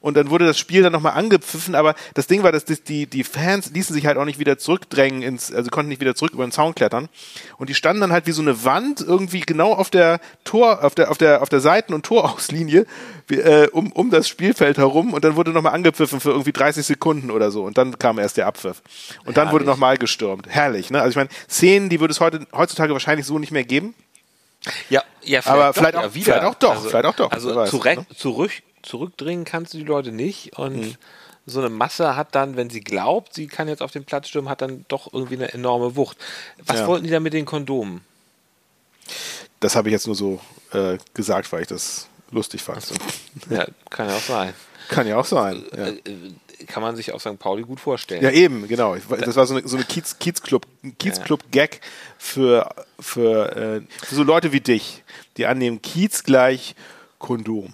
Und 0.00 0.16
dann 0.16 0.30
wurde 0.30 0.46
das 0.46 0.58
Spiel 0.58 0.82
dann 0.82 0.92
nochmal 0.92 1.12
angepfiffen. 1.12 1.74
Aber 1.74 1.94
das 2.14 2.26
Ding 2.26 2.42
war, 2.42 2.52
dass 2.52 2.64
das, 2.64 2.82
die, 2.82 3.06
die 3.06 3.24
Fans 3.24 3.70
ließen 3.72 3.94
sich 3.94 4.06
halt 4.06 4.16
auch 4.18 4.24
nicht 4.24 4.38
wieder 4.38 4.58
zurückdrängen 4.58 5.22
ins, 5.22 5.52
also 5.52 5.70
konnten 5.70 5.88
nicht 5.88 6.00
wieder 6.00 6.14
zurück 6.14 6.32
über 6.34 6.44
den 6.46 6.52
Zaun 6.52 6.74
klettern. 6.74 7.08
Und 7.58 7.68
die 7.70 7.74
standen 7.74 8.00
dann 8.00 8.12
halt 8.12 8.26
wie 8.26 8.32
so 8.32 8.42
eine 8.42 8.64
Wand 8.64 9.00
irgendwie 9.00 9.40
genau 9.40 9.72
auf 9.72 9.90
der 9.90 10.20
Tor, 10.44 10.82
auf 10.84 10.94
der, 10.94 11.10
auf 11.10 11.18
der, 11.18 11.42
auf 11.42 11.48
der 11.48 11.60
Seiten- 11.60 11.94
und 11.94 12.04
Torauslinie, 12.06 12.86
äh, 13.30 13.66
um, 13.68 13.92
um 13.92 14.10
das 14.10 14.28
Spielfeld 14.40 14.78
herum. 14.78 15.12
Und 15.12 15.22
dann 15.24 15.36
wurde 15.36 15.50
nochmal 15.50 15.74
angepfiffen 15.74 16.18
für 16.20 16.30
irgendwie 16.30 16.52
30 16.52 16.84
Sekunden 16.86 17.30
oder 17.30 17.50
so. 17.50 17.62
Und 17.64 17.76
dann 17.76 17.98
kam 17.98 18.18
erst 18.18 18.38
der 18.38 18.46
Abpfiff. 18.46 18.82
Und 19.26 19.36
dann 19.36 19.52
wurde 19.52 19.66
nochmal 19.66 19.98
gestürmt. 19.98 20.46
Herrlich, 20.48 20.90
ne? 20.90 20.98
Also 21.00 21.10
ich 21.10 21.16
meine, 21.16 21.28
Szenen, 21.48 21.90
die 21.90 22.00
würde 22.00 22.12
es 22.12 22.20
heute, 22.20 22.46
heutzutage 22.54 22.92
wahrscheinlich 22.94 23.26
so 23.26 23.38
nicht 23.38 23.52
mehr 23.52 23.64
geben. 23.64 23.94
Ja, 24.88 25.02
ja 25.22 25.40
Aber 25.44 25.66
doch, 25.68 25.74
vielleicht 25.74 25.94
ja, 25.94 26.06
auch- 26.06 26.10
vielleicht 26.10 26.44
auch 26.44 26.54
doch, 26.54 26.82
vielleicht 26.86 27.04
auch 27.06 27.14
doch, 27.16 27.30
Also 27.30 27.54
weiß, 27.54 27.70
zurück, 27.70 27.84
ne? 27.96 28.06
zurück, 28.16 28.50
zurückdringen 28.82 29.44
kannst 29.44 29.74
du 29.74 29.78
die 29.78 29.84
Leute 29.84 30.10
nicht 30.12 30.58
und 30.58 30.76
Mhm. 30.76 30.94
so 31.46 31.60
eine 31.60 31.68
Masse 31.70 32.16
hat 32.16 32.34
dann, 32.34 32.56
wenn 32.56 32.68
sie 32.70 32.80
glaubt, 32.80 33.32
sie 33.34 33.46
kann 33.46 33.68
jetzt 33.68 33.82
auf 33.82 33.90
den 33.90 34.04
Platz 34.04 34.28
stürmen, 34.28 34.48
hat 34.50 34.60
dann 34.62 34.84
doch 34.88 35.12
irgendwie 35.12 35.36
eine 35.36 35.52
enorme 35.54 35.96
Wucht. 35.96 36.16
Was 36.66 36.80
Ja. 36.80 36.86
wollten 36.86 37.04
die 37.04 37.10
da 37.10 37.20
mit 37.20 37.32
den 37.32 37.44
Kondomen? 37.46 38.02
Das 39.60 39.76
habe 39.76 39.88
ich 39.88 39.92
jetzt 39.92 40.06
nur 40.06 40.16
so 40.16 40.40
äh, 40.72 40.98
gesagt, 41.14 41.50
weil 41.52 41.62
ich 41.62 41.68
das 41.68 42.06
lustig 42.30 42.62
fand. 42.62 42.86
Ja, 43.50 43.66
kann 43.88 44.08
ja 44.08 44.16
auch 44.16 44.22
sein. 44.22 44.54
Kann 44.88 45.06
ja 45.06 45.16
auch 45.16 45.24
sein. 45.24 45.64
Ja. 45.76 45.88
Äh, 45.88 46.00
Kann 46.66 46.82
man 46.82 46.96
sich 46.96 47.12
auf 47.12 47.22
St. 47.22 47.38
Pauli 47.38 47.62
gut 47.62 47.80
vorstellen. 47.80 48.22
Ja, 48.22 48.30
eben, 48.30 48.66
genau. 48.68 48.96
Das 48.96 49.36
war 49.36 49.46
so 49.46 49.54
eine, 49.54 49.66
so 49.66 49.76
eine 49.76 49.84
Kiez, 49.84 50.18
Kiezclub, 50.18 50.66
ein 50.82 50.98
Kiezclub-Gag 50.98 51.80
für, 52.18 52.74
für, 52.98 53.56
äh, 53.56 54.04
für 54.04 54.14
so 54.14 54.22
Leute 54.24 54.52
wie 54.52 54.60
dich, 54.60 55.02
die 55.36 55.46
annehmen 55.46 55.80
Kiez 55.80 56.24
gleich 56.24 56.74
Kondom. 57.18 57.72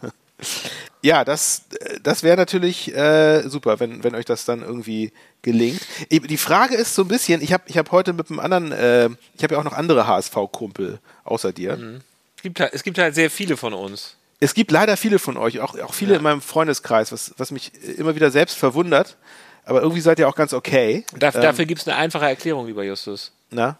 ja, 1.02 1.24
das, 1.24 1.62
äh, 1.80 1.98
das 2.02 2.22
wäre 2.22 2.36
natürlich 2.36 2.94
äh, 2.94 3.48
super, 3.48 3.80
wenn, 3.80 4.04
wenn 4.04 4.14
euch 4.14 4.26
das 4.26 4.44
dann 4.44 4.62
irgendwie 4.62 5.12
gelingt. 5.42 5.80
Die 6.10 6.36
Frage 6.36 6.76
ist 6.76 6.94
so 6.94 7.02
ein 7.02 7.08
bisschen, 7.08 7.42
ich 7.42 7.52
habe 7.52 7.64
ich 7.66 7.78
hab 7.78 7.90
heute 7.90 8.12
mit 8.12 8.30
einem 8.30 8.40
anderen, 8.40 8.72
äh, 8.72 9.08
ich 9.36 9.42
habe 9.42 9.54
ja 9.54 9.60
auch 9.60 9.64
noch 9.64 9.72
andere 9.72 10.06
HSV-Kumpel 10.06 11.00
außer 11.24 11.52
dir. 11.52 12.02
Es, 12.42 12.44
gibt 12.44 12.58
halt, 12.58 12.74
es 12.74 12.82
gibt 12.82 12.98
halt 12.98 13.14
sehr 13.14 13.30
viele 13.30 13.56
von 13.56 13.72
uns. 13.72 14.16
Es 14.40 14.52
gibt 14.52 14.72
leider 14.72 14.96
viele 14.96 15.20
von 15.20 15.36
euch, 15.36 15.60
auch, 15.60 15.78
auch 15.78 15.94
viele 15.94 16.16
in 16.16 16.22
meinem 16.22 16.40
Freundeskreis, 16.40 17.12
was, 17.12 17.32
was 17.36 17.52
mich 17.52 17.70
immer 17.96 18.16
wieder 18.16 18.32
selbst 18.32 18.56
verwundert. 18.56 19.16
Aber 19.64 19.80
irgendwie 19.80 20.00
seid 20.00 20.18
ihr 20.18 20.28
auch 20.28 20.34
ganz 20.34 20.52
okay. 20.52 21.04
Daf 21.16 21.36
Ähm, 21.36 21.42
Dafür 21.42 21.66
gibt 21.66 21.82
es 21.82 21.86
eine 21.86 21.96
einfache 21.96 22.24
Erklärung, 22.24 22.66
lieber 22.66 22.82
Justus. 22.82 23.30
Na? 23.52 23.78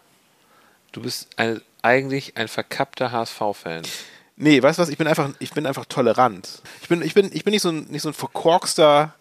Du 0.93 1.01
bist 1.01 1.27
ein, 1.35 1.59
eigentlich 1.81 2.37
ein 2.37 2.47
verkappter 2.47 3.11
HSV-Fan. 3.11 3.81
Nee, 4.37 4.63
weißt 4.63 4.79
du 4.79 4.83
was? 4.83 4.87
Ich 4.87 4.97
bin 4.97 5.07
einfach, 5.07 5.31
ich 5.39 5.51
bin 5.51 5.67
einfach 5.67 5.83
tolerant. 5.83 6.61
Ich 6.81 6.87
bin, 6.87 7.01
ich 7.01 7.13
bin, 7.13 7.31
ich 7.33 7.43
bin 7.43 7.51
nicht 7.51 7.63
so 7.63 7.69
ein, 7.69 7.83
nicht 7.89 8.03
so 8.03 8.07
ein 8.07 8.13
verkorkster 8.13 9.13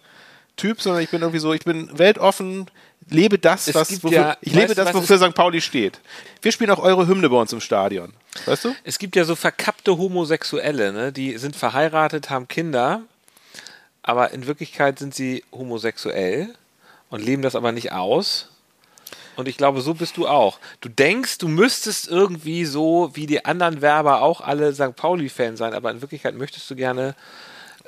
Typ, 0.57 0.81
sondern 0.81 1.03
ich 1.03 1.11
bin 1.11 1.23
irgendwie 1.23 1.39
so, 1.41 1.53
ich 1.53 1.65
bin 1.65 1.97
weltoffen, 1.99 2.67
lebe 3.09 3.39
das, 3.39 3.69
Es 3.69 3.75
was, 3.75 4.03
wofür, 4.03 4.11
ja- 4.19 4.37
ich 4.41 4.53
lebe 4.53 4.69
weißt 4.69 4.79
das, 4.79 4.95
wofür 4.95 5.19
St. 5.19 5.35
Pauli 5.35 5.61
steht. 5.61 6.01
Wir 6.41 6.53
spielen 6.53 6.71
auch 6.71 6.79
eure 6.79 7.07
Hymne 7.07 7.29
bei 7.29 7.37
uns 7.37 7.53
im 7.53 7.61
Stadion. 7.61 8.13
Weißt 8.45 8.65
du? 8.67 8.75
Es 8.85 8.99
gibt 8.99 9.17
ja 9.17 9.25
so 9.25 9.35
verkappte 9.35 9.97
Homosexuelle, 9.99 10.93
ne? 10.93 11.13
die 11.13 11.37
sind 11.39 11.57
verheiratet, 11.57 12.31
haben 12.31 12.49
Kinder, 12.49 13.03
aber 14.03 14.33
in 14.33 14.47
Wirklichkeit 14.47 14.99
sind 14.99 15.15
sie 15.15 15.45
homosexuell 15.53 16.55
und 17.11 17.25
leben 17.25 17.43
das 17.43 17.55
aber 17.55 17.73
nicht 17.73 17.93
aus. 17.93 18.49
Und 19.37 19.49
ich 19.49 19.57
glaube, 19.57 19.81
so 19.81 19.95
bist 19.95 20.19
du 20.19 20.29
auch. 20.29 20.59
Du 20.83 20.91
denkst, 20.91 21.39
du 21.39 21.49
müsstest 21.49 22.07
irgendwie 22.09 22.67
so 22.67 23.11
wie 23.15 23.27
die 23.27 23.45
anderen 23.47 23.81
Werber 23.81 24.21
auch 24.21 24.43
alle 24.43 24.75
St. 24.75 24.95
Pauli-Fan 24.95 25.57
sein, 25.57 25.73
aber 25.73 25.91
in 25.91 26.03
Wirklichkeit 26.03 26.35
möchtest 26.35 26.69
du 26.71 26.77
gerne 26.77 27.15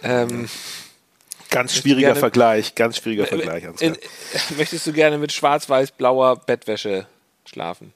ähm, 0.02 0.48
Ganz 1.54 1.74
schwieriger 1.74 2.08
gerne- 2.08 2.20
Vergleich, 2.20 2.74
ganz 2.74 2.98
schwieriger 2.98 3.26
Vergleich. 3.26 3.66
Ansgar. 3.66 3.90
in, 3.90 4.56
möchtest 4.56 4.86
du 4.86 4.92
gerne 4.92 5.18
mit 5.18 5.32
schwarz-weiß-blauer 5.32 6.36
Bettwäsche 6.36 7.06
schlafen. 7.46 7.92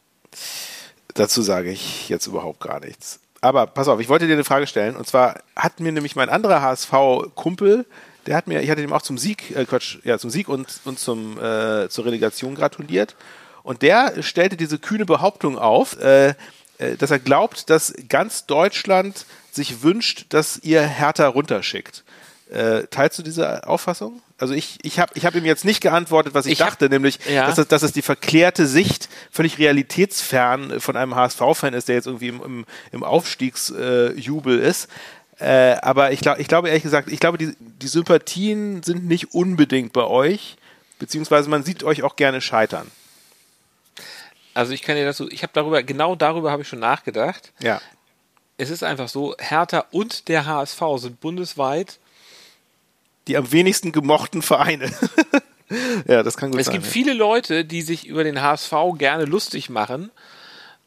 Dazu 1.15 1.43
sage 1.43 1.71
ich 1.71 2.09
jetzt 2.09 2.27
überhaupt 2.27 2.61
gar 2.61 2.81
nichts. 2.81 3.21
Aber 3.41 3.67
pass 3.67 3.89
auf, 3.89 4.01
ich 4.01 4.09
wollte 4.09 4.27
dir 4.27 4.35
eine 4.35 4.45
Frage 4.45 4.67
stellen. 4.67 4.97
Und 4.97 5.07
zwar 5.07 5.41
hat 5.57 5.81
mir 5.81 5.93
nämlich 5.93 6.17
mein 6.17 6.29
anderer 6.29 6.61
HSV-Kumpel, 6.63 7.87
der 8.27 8.37
hat 8.37 8.47
mir, 8.47 8.61
ich 8.61 8.71
hatte 8.71 8.83
ihm 8.83 8.93
auch 8.93 9.03
zum 9.03 9.17
Sieg, 9.17 9.57
äh 9.57 9.65
Quatsch, 9.65 9.99
ja, 10.05 10.19
zum 10.19 10.31
Sieg 10.31 10.49
und, 10.49 10.81
und 10.85 10.99
zum, 10.99 11.39
äh, 11.43 11.89
zur 11.89 12.05
Relegation 12.05 12.55
gratuliert. 12.55 13.17
Und 13.63 13.83
der 13.83 14.23
stellte 14.23 14.57
diese 14.57 14.79
kühne 14.79 15.07
Behauptung 15.07 15.59
auf, 15.59 15.99
äh, 16.01 16.35
äh, 16.79 16.97
dass 16.99 17.11
er 17.11 17.19
glaubt, 17.19 17.71
dass 17.71 17.95
ganz 18.09 18.47
Deutschland 18.47 19.25
sich 19.51 19.83
wünscht, 19.83 20.27
dass 20.31 20.59
ihr 20.63 20.83
Hertha 20.83 21.27
runterschickt. 21.29 22.05
Äh, 22.51 22.87
teilst 22.91 23.19
du 23.19 23.23
diese 23.23 23.67
Auffassung? 23.67 24.23
Also 24.39 24.55
ich, 24.55 24.79
ich 24.83 24.99
habe 24.99 25.13
ich 25.15 25.27
hab 25.27 25.35
ihm 25.35 25.45
jetzt 25.45 25.65
nicht 25.67 25.81
geantwortet, 25.83 26.33
was 26.33 26.47
ich, 26.47 26.53
Ich 26.53 26.61
hab- 26.63 26.69
dachte, 26.71 26.89
nämlich, 26.89 27.19
ja. 27.29 27.47
dass, 27.47 27.57
das, 27.57 27.69
dass 27.69 27.83
es 27.83 27.93
die 27.93 28.01
verklärte 28.03 28.67
Sicht 28.67 29.09
völlig 29.31 29.59
realitätsfern 29.59 30.81
von 30.81 30.97
einem 30.97 31.15
HSV-Fan 31.15 31.75
ist, 31.75 31.89
der 31.89 31.97
jetzt 31.97 32.07
irgendwie 32.07 32.29
im, 32.29 32.43
im, 32.43 32.67
im 32.93 33.05
Aufstiegsjubel 33.05 34.59
ist. 34.61 34.89
Äh, 35.39 35.77
aber 35.83 36.13
ich, 36.13 36.21
glaub, 36.21 36.39
ich 36.39 36.49
glaube 36.49 36.69
ehrlich 36.69 36.83
gesagt, 36.83 37.13
ich 37.13 37.21
glaube, 37.21 37.37
die, 37.39 37.55
die 37.59 37.87
Sympathien 37.89 38.83
sind 38.83 39.07
nicht 39.07 39.35
unbedingt 39.35 39.93
bei 39.93 40.05
euch, 40.05 40.57
beziehungsweise 40.99 41.49
man 41.51 41.63
sieht 41.65 41.85
euch 41.85 42.03
auch 42.03 42.17
gerne 42.17 42.41
scheitern. 42.41 42.91
Also 44.55 44.73
ich 44.73 44.83
kann 44.83 44.97
dir 44.97 45.05
dazu, 45.05 45.29
ich 45.31 45.43
habe 45.43 45.53
darüber, 45.55 45.83
genau 45.83 46.17
darüber 46.17 46.51
habe 46.51 46.63
ich 46.63 46.69
schon 46.69 46.81
nachgedacht. 46.81 47.53
Ja. 47.61 47.81
Es 48.57 48.71
ist 48.71 48.83
einfach 48.83 49.09
so, 49.09 49.37
Hertha 49.39 49.85
und 49.93 50.29
der 50.29 50.47
HSV 50.47 50.81
sind 50.97 51.21
bundesweit 51.21 51.99
Die 53.29 53.37
am 53.37 53.53
wenigsten 53.53 53.93
gemochten 53.93 54.43
Vereine. 54.43 54.91
ja, 56.09 56.23
das 56.23 56.37
kann 56.37 56.51
gut 56.51 56.61
Es 56.61 56.67
sein. 56.67 56.75
gibt 56.75 56.87
ja. 56.87 56.91
viele 56.91 57.13
Leute, 57.13 57.65
die 57.65 57.83
sich 57.83 58.07
über 58.07 58.25
den 58.25 58.41
HSV 58.41 58.73
gerne 58.97 59.25
lustig 59.25 59.69
machen 59.71 60.11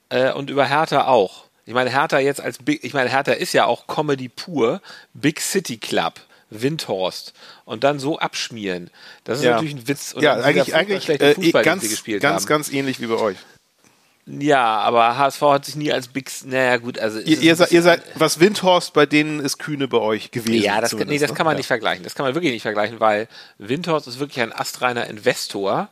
äh, 0.10 0.32
und 0.32 0.50
über 0.50 0.66
Hertha 0.66 1.06
auch. 1.08 1.46
Ich 1.66 1.74
meine, 1.74 1.92
Hertha 1.92 2.20
jetzt 2.20 2.42
als 2.42 2.58
Big, 2.58 2.84
ich 2.84 2.94
meine, 2.94 3.10
Hertha 3.10 3.34
ist 3.34 3.54
ja 3.54 3.66
auch 3.66 3.88
Comedy 3.88 4.28
pur, 4.28 4.82
Big 5.14 5.40
City 5.40 5.78
Club, 5.78 6.20
Windhorst 6.50 7.34
und 7.66 7.84
dann 7.84 8.00
so 8.00 8.18
abschmieren. 8.20 8.90
Das 9.24 9.38
ist 9.38 9.46
Ja. 9.46 9.52
natürlich 9.52 9.76
ein 9.76 9.88
Witz. 9.88 10.14
Und 10.14 10.24
ja, 10.24 10.34
eigentlich, 10.34 10.74
eigentlich 10.74 11.08
äh, 11.10 11.36
ganz, 11.62 12.04
ganz, 12.20 12.48
ganz 12.48 12.72
ähnlich 12.72 13.00
wie 13.00 13.08
bei 13.08 13.16
euch. 13.16 13.38
Ja, 14.28 14.78
aber 14.80 15.18
HSV 15.18 15.42
hat 15.42 15.66
sich 15.66 15.76
nie 15.76 15.92
als 15.92 16.08
Big, 16.08 16.30
naja 16.46 16.78
gut, 16.78 17.00
also 17.00 17.20
Ihr, 17.20 17.26
ist 17.34 17.42
ihr, 17.44 17.54
ein 17.54 17.58
seid, 17.58 17.72
ihr 17.72 17.82
seid, 17.82 18.04
was 18.16 18.40
Windhorst 18.40 18.94
bei 18.94 19.06
denen 19.08 19.40
ist 19.40 19.58
Kühne 19.58 19.88
bei 19.88 19.98
euch 19.98 20.30
gewesen. 20.32 20.64
Ja, 20.64 20.80
das, 20.80 20.96
kann- 20.96 21.08
nee, 21.08 21.18
das 21.18 21.32
ne? 21.32 21.36
kann 21.38 21.46
man 21.46 21.56
Ja. 21.56 21.58
nicht 21.58 21.68
vergleichen. 21.68 22.04
Das 22.04 22.14
kann 22.14 22.26
man 22.26 22.36
wirklich 22.36 22.54
nicht 22.54 22.62
vergleichen, 22.62 23.00
weil 23.00 23.28
Windhorst 23.58 24.08
ist 24.08 24.20
wirklich 24.20 24.42
ein 24.42 24.54
astreiner 24.54 25.08
Investor. 25.08 25.90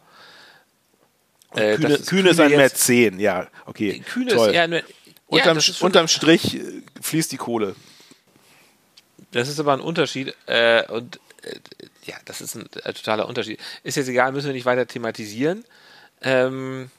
Äh, 1.55 1.75
Kühne, 1.77 1.97
das 1.97 2.05
Kühne 2.05 2.29
ist 2.29 2.39
ein 2.39 2.51
Mäzen, 2.51 3.19
ja, 3.19 3.47
okay. 3.65 3.99
Kühne 4.07 4.31
toll. 4.35 4.49
ist 4.49 4.53
eher 4.53 4.63
eine, 4.63 4.83
unterm, 5.25 5.57
ja, 5.57 5.63
ist, 5.67 5.81
unterm 5.81 6.07
Strich 6.07 6.55
äh, 6.55 6.61
fließt 7.01 7.31
die 7.31 7.37
Kohle. 7.37 7.75
das 9.31 9.47
ist 9.49 9.59
aber 9.59 9.73
ein 9.73 9.81
Unterschied 9.81 10.35
äh, 10.45 10.85
und 10.91 11.19
äh, 11.41 11.55
ja, 12.05 12.15
das 12.25 12.41
ist 12.41 12.55
ein 12.55 12.69
totaler 12.93 13.27
Unterschied. 13.27 13.59
Ist 13.83 13.97
jetzt 13.97 14.07
egal, 14.07 14.31
müssen 14.31 14.45
wir 14.47 14.53
nicht 14.53 14.65
weiter 14.65 14.85
thematisieren. 14.85 15.65
Ähm, 16.21 16.91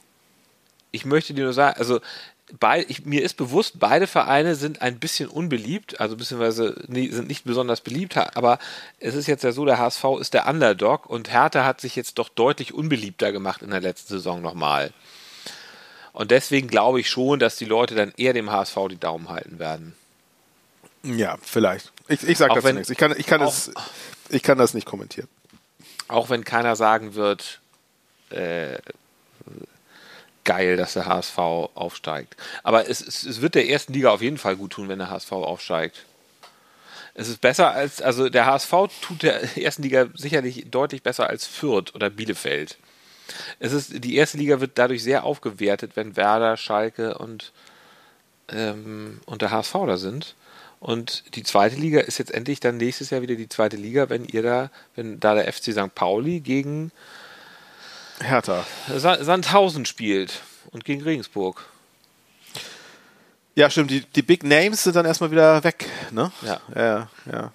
ich 0.91 1.05
möchte 1.05 1.33
dir 1.33 1.43
nur 1.45 1.53
sagen, 1.53 1.79
also 1.79 1.99
bei, 2.59 2.85
ich, 2.89 3.05
mir 3.05 3.23
ist 3.23 3.37
bewusst, 3.37 3.79
beide 3.79 4.07
Vereine 4.07 4.55
sind 4.55 4.81
ein 4.81 4.99
bisschen 4.99 5.29
unbeliebt, 5.29 6.01
also 6.01 6.17
beziehungsweise 6.17 6.75
nie, 6.87 7.09
sind 7.09 7.29
nicht 7.29 7.45
besonders 7.45 7.79
beliebt, 7.79 8.17
aber 8.17 8.59
es 8.99 9.15
ist 9.15 9.27
jetzt 9.27 9.43
ja 9.45 9.53
so, 9.53 9.63
der 9.63 9.77
HSV 9.77 10.03
ist 10.19 10.33
der 10.33 10.47
Underdog 10.47 11.05
und 11.05 11.31
Hertha 11.31 11.63
hat 11.63 11.79
sich 11.79 11.95
jetzt 11.95 12.17
doch 12.19 12.27
deutlich 12.27 12.73
unbeliebter 12.73 13.31
gemacht 13.31 13.61
in 13.61 13.69
der 13.69 13.79
letzten 13.79 14.09
Saison 14.15 14.41
nochmal. 14.41 14.91
Und 16.11 16.31
deswegen 16.31 16.67
glaube 16.67 16.99
ich 16.99 17.09
schon, 17.09 17.39
dass 17.39 17.55
die 17.55 17.63
Leute 17.65 17.95
dann 17.95 18.11
eher 18.17 18.33
dem 18.33 18.51
HSV 18.51 18.75
die 18.89 18.97
Daumen 18.99 19.29
halten 19.29 19.57
werden. 19.59 19.95
Ja, 21.03 21.37
vielleicht. 21.41 21.93
Ich, 22.09 22.21
ich 22.23 22.37
sage 22.37 22.53
dazu 22.55 22.73
nichts. 22.73 22.89
Ich 22.89 22.97
kann, 22.97 23.15
ich, 23.17 23.25
kann 23.27 23.41
auch- 23.41 23.45
das, 23.45 23.71
ich 24.29 24.43
kann 24.43 24.57
das 24.57 24.73
nicht 24.73 24.85
kommentieren. 24.85 25.29
Auch 26.09 26.29
wenn 26.29 26.43
keiner 26.43 26.75
sagen 26.75 27.15
wird, 27.15 27.61
äh, 28.29 28.77
geil, 30.51 30.75
dass 30.75 30.93
der 30.93 31.05
HSV 31.05 31.37
aufsteigt. 31.37 32.35
Aber 32.63 32.89
es, 32.89 32.99
es, 32.99 33.23
es 33.23 33.41
wird 33.41 33.55
der 33.55 33.69
ersten 33.69 33.93
Liga 33.93 34.09
auf 34.11 34.21
jeden 34.21 34.37
Fall 34.37 34.57
gut 34.57 34.73
tun, 34.73 34.89
wenn 34.89 34.99
der 34.99 35.09
HSV 35.09 35.31
aufsteigt. 35.31 36.05
Es 37.13 37.29
ist 37.29 37.39
besser 37.39 37.71
als, 37.71 38.01
also 38.01 38.27
der 38.27 38.45
HSV 38.45 38.73
tut 39.01 39.23
der 39.23 39.57
ersten 39.57 39.83
Liga 39.83 40.07
sicherlich 40.13 40.69
deutlich 40.69 41.03
besser 41.03 41.29
als 41.29 41.45
Fürth 41.45 41.95
oder 41.95 42.09
Bielefeld. 42.09 42.77
Es 43.59 43.71
ist, 43.71 44.03
die 44.03 44.15
erste 44.15 44.37
Liga 44.37 44.59
wird 44.59 44.71
dadurch 44.75 45.03
sehr 45.03 45.23
aufgewertet, 45.23 45.91
wenn 45.95 46.17
Werder, 46.17 46.57
Schalke 46.57 47.17
und, 47.17 47.53
ähm, 48.49 49.21
und 49.25 49.41
der 49.41 49.51
HSV 49.51 49.73
da 49.87 49.95
sind. 49.95 50.35
Und 50.81 51.35
die 51.35 51.43
zweite 51.43 51.77
Liga 51.77 52.01
ist 52.01 52.17
jetzt 52.17 52.33
endlich 52.33 52.59
dann 52.59 52.75
nächstes 52.75 53.09
Jahr 53.11 53.21
wieder 53.21 53.35
die 53.35 53.47
zweite 53.47 53.77
Liga, 53.77 54.09
wenn 54.09 54.25
ihr 54.25 54.43
da, 54.43 54.71
wenn 54.95 55.19
da 55.19 55.35
der 55.35 55.51
FC 55.51 55.71
St. 55.71 55.95
Pauli 55.95 56.41
gegen 56.41 56.91
Hertha. 58.21 58.65
Sa- 58.95 59.23
Sandhausen 59.23 59.85
spielt 59.85 60.41
und 60.71 60.85
gegen 60.85 61.01
Regensburg. 61.03 61.65
Ja, 63.55 63.69
stimmt. 63.69 63.91
Die, 63.91 64.01
die 64.01 64.21
Big 64.21 64.43
Names 64.43 64.83
sind 64.83 64.95
dann 64.95 65.05
erstmal 65.05 65.31
wieder 65.31 65.63
weg, 65.63 65.87
ne? 66.11 66.31
Ja. 66.41 66.61
Ja, 66.73 67.09
ja. 67.31 67.51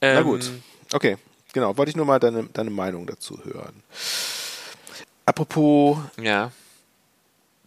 Ähm, 0.00 0.14
Na 0.16 0.22
gut. 0.22 0.50
Okay, 0.92 1.16
genau. 1.52 1.76
Wollte 1.76 1.90
ich 1.90 1.96
nur 1.96 2.06
mal 2.06 2.18
deine, 2.18 2.44
deine 2.52 2.70
Meinung 2.70 3.06
dazu 3.06 3.38
hören. 3.44 3.82
Apropos 5.26 5.98
Ja, 6.20 6.50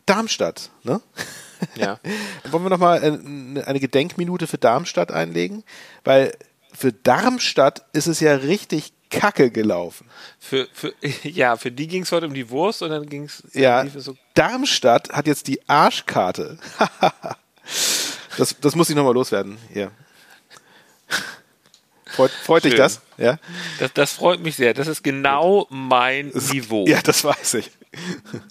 Darmstadt, 0.06 0.70
ne? 0.84 1.02
ja. 1.76 2.00
Wollen 2.52 2.64
wir 2.64 2.70
nochmal 2.70 3.02
eine, 3.02 3.66
eine 3.66 3.80
Gedenkminute 3.80 4.46
für 4.48 4.58
Darmstadt 4.58 5.12
einlegen? 5.12 5.64
Weil 6.04 6.36
für 6.74 6.92
Darmstadt 6.94 7.86
ist 7.94 8.08
es 8.08 8.20
ja 8.20 8.36
richtig 8.36 8.94
kacke 9.10 9.52
gelaufen. 9.52 10.08
Für, 10.40 10.68
für, 10.74 10.94
ja, 11.24 11.58
für 11.58 11.72
die 11.72 11.88
ging 11.88 12.04
es 12.04 12.12
heute 12.12 12.28
um 12.28 12.34
die 12.34 12.50
Wurst 12.50 12.82
und 12.82 12.90
dann 12.90 13.08
ging 13.08 13.24
es 13.24 13.44
Ja, 13.54 13.86
so 13.88 14.16
Darmstadt 14.34 15.10
hat 15.10 15.28
jetzt 15.28 15.48
die 15.48 15.68
Arschkarte. 15.70 16.58
das, 18.38 18.56
das 18.60 18.76
muss 18.76 18.90
ich 18.90 18.96
nochmal 18.96 19.14
loswerden. 19.14 19.58
Hier. 19.74 19.92
Freut, 22.06 22.32
freut 22.32 22.64
dich 22.64 22.76
das? 22.76 23.02
Ja? 23.18 23.38
Das, 23.80 23.94
das 23.94 24.14
freut 24.14 24.40
mich 24.40 24.56
sehr. 24.56 24.74
Das 24.74 24.88
ist 24.88 25.04
genau 25.04 25.68
mein 25.70 26.32
Das- 26.32 26.52
Niveau. 26.52 26.86
Ja, 26.88 27.02
das 27.02 27.24
weiß 27.24 27.56
ich. 27.56 27.70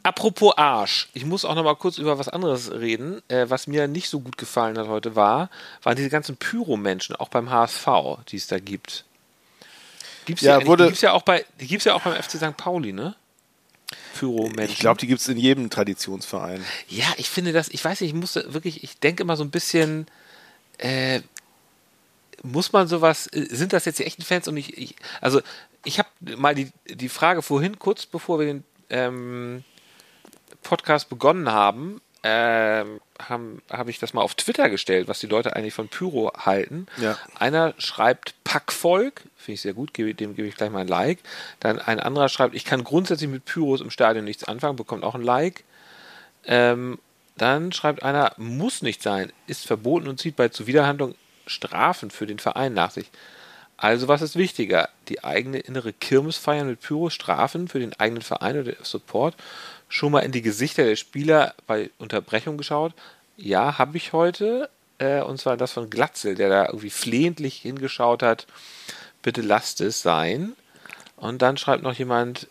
Apropos 0.02 0.56
Arsch. 0.56 1.08
Ich 1.14 1.24
muss 1.24 1.44
auch 1.44 1.54
noch 1.54 1.64
mal 1.64 1.74
kurz 1.76 1.98
über 1.98 2.18
was 2.18 2.28
anderes 2.28 2.70
reden. 2.70 3.22
Äh, 3.28 3.46
was 3.48 3.66
mir 3.66 3.88
nicht 3.88 4.08
so 4.08 4.20
gut 4.20 4.36
gefallen 4.38 4.76
hat 4.78 4.88
heute 4.88 5.16
war, 5.16 5.50
waren 5.82 5.96
diese 5.96 6.10
ganzen 6.10 6.36
Pyro-Menschen, 6.36 7.16
auch 7.16 7.28
beim 7.28 7.50
HSV, 7.50 7.86
die 8.28 8.36
es 8.36 8.46
da 8.46 8.58
gibt. 8.58 9.04
Gibt's 10.26 10.42
Ja, 10.42 10.60
ja, 10.60 10.66
wurde- 10.66 10.84
die 10.84 10.88
gibt's 10.90 11.00
ja 11.02 11.12
auch 11.12 11.22
bei, 11.22 11.44
die 11.60 11.66
gibt's 11.66 11.84
ja 11.86 11.94
auch 11.94 12.02
beim 12.02 12.14
FC 12.22 12.32
St. 12.36 12.56
Pauli, 12.56 12.92
ne? 12.92 13.16
Pyro-Menschen. 14.18 14.72
Ich 14.72 14.78
glaube, 14.78 14.98
die 15.00 15.06
gibt 15.06 15.20
es 15.20 15.28
in 15.28 15.36
jedem 15.38 15.70
Traditionsverein. 15.70 16.64
Ja, 16.88 17.06
ich 17.16 17.30
finde 17.30 17.52
das, 17.52 17.68
ich 17.68 17.84
weiß 17.84 18.00
nicht, 18.00 18.10
ich 18.10 18.14
musste 18.16 18.52
wirklich, 18.52 18.82
ich 18.84 18.98
denke 18.98 19.22
immer 19.22 19.36
so 19.36 19.44
ein 19.44 19.50
bisschen, 19.50 20.06
äh, 20.78 21.20
muss 22.42 22.72
man 22.72 22.88
sowas, 22.88 23.28
äh, 23.28 23.46
sind 23.54 23.72
das 23.72 23.84
jetzt 23.84 23.98
die 23.98 24.04
echten 24.04 24.22
Fans 24.22 24.48
und 24.48 24.56
ich, 24.56 24.76
ich 24.76 24.96
also 25.20 25.40
ich 25.84 25.98
habe 25.98 26.08
mal 26.36 26.54
die, 26.54 26.72
die 26.88 27.08
Frage 27.08 27.42
vorhin, 27.42 27.78
kurz 27.78 28.06
bevor 28.06 28.38
wir 28.40 28.46
den 28.46 28.64
ähm, 28.90 29.64
Podcast 30.62 31.08
begonnen 31.08 31.50
haben, 31.50 32.00
ähm, 32.28 33.00
habe 33.20 33.62
hab 33.70 33.88
ich 33.88 34.00
das 34.00 34.12
mal 34.12 34.22
auf 34.22 34.34
Twitter 34.34 34.68
gestellt, 34.68 35.06
was 35.06 35.20
die 35.20 35.28
Leute 35.28 35.54
eigentlich 35.54 35.74
von 35.74 35.86
Pyro 35.86 36.32
halten. 36.36 36.88
Ja. 36.96 37.16
Einer 37.38 37.72
schreibt 37.78 38.34
Packvolk, 38.42 39.22
finde 39.36 39.54
ich 39.54 39.60
sehr 39.60 39.74
gut, 39.74 39.94
gebe, 39.94 40.12
dem 40.12 40.34
gebe 40.34 40.48
ich 40.48 40.56
gleich 40.56 40.70
mal 40.70 40.80
ein 40.80 40.88
Like. 40.88 41.20
Dann 41.60 41.78
ein 41.78 42.00
anderer 42.00 42.28
schreibt, 42.28 42.56
ich 42.56 42.64
kann 42.64 42.82
grundsätzlich 42.82 43.30
mit 43.30 43.44
Pyros 43.44 43.80
im 43.80 43.92
Stadion 43.92 44.24
nichts 44.24 44.42
anfangen, 44.42 44.74
bekommt 44.74 45.04
auch 45.04 45.14
ein 45.14 45.22
Like. 45.22 45.62
Ähm, 46.46 46.98
dann 47.36 47.70
schreibt 47.70 48.02
einer, 48.02 48.32
muss 48.38 48.82
nicht 48.82 49.02
sein, 49.02 49.32
ist 49.46 49.64
verboten 49.64 50.08
und 50.08 50.18
zieht 50.18 50.34
bei 50.34 50.48
Zuwiderhandlung 50.48 51.14
Strafen 51.46 52.10
für 52.10 52.26
den 52.26 52.40
Verein 52.40 52.74
nach 52.74 52.90
sich. 52.90 53.08
Also 53.76 54.08
was 54.08 54.22
ist 54.22 54.34
wichtiger? 54.34 54.88
Die 55.08 55.22
eigene 55.22 55.58
innere 55.58 55.92
Kirmes 55.92 56.38
feiern 56.38 56.66
mit 56.66 56.80
Pyro, 56.80 57.08
Strafen 57.10 57.68
für 57.68 57.78
den 57.78 57.92
eigenen 58.00 58.22
Verein 58.22 58.58
oder 58.58 58.72
Support? 58.82 59.36
Schon 59.88 60.12
mal 60.12 60.20
in 60.20 60.32
die 60.32 60.42
Gesichter 60.42 60.84
der 60.84 60.96
Spieler 60.96 61.54
bei 61.66 61.90
Unterbrechung 61.98 62.56
geschaut? 62.56 62.92
Ja, 63.36 63.78
habe 63.78 63.96
ich 63.96 64.12
heute. 64.12 64.68
Äh, 64.98 65.20
und 65.22 65.38
zwar 65.38 65.56
das 65.56 65.72
von 65.72 65.90
Glatzel, 65.90 66.34
der 66.34 66.48
da 66.48 66.66
irgendwie 66.66 66.90
flehentlich 66.90 67.56
hingeschaut 67.56 68.22
hat. 68.22 68.46
Bitte 69.22 69.42
lasst 69.42 69.80
es 69.80 70.02
sein. 70.02 70.54
Und 71.16 71.42
dann 71.42 71.56
schreibt 71.56 71.82
noch 71.82 71.94
jemand 71.94 72.48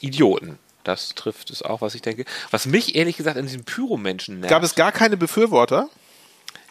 Idioten. 0.00 0.58
Das 0.84 1.14
trifft 1.14 1.50
es 1.50 1.62
auch, 1.62 1.80
was 1.80 1.94
ich 1.94 2.02
denke. 2.02 2.24
Was 2.50 2.66
mich 2.66 2.94
ehrlich 2.94 3.16
gesagt 3.16 3.36
an 3.36 3.46
diesem 3.46 3.64
Pyro-Menschen 3.64 4.40
nervt. 4.40 4.50
Gab 4.50 4.62
es 4.62 4.74
gar 4.74 4.92
keine 4.92 5.16
Befürworter? 5.16 5.88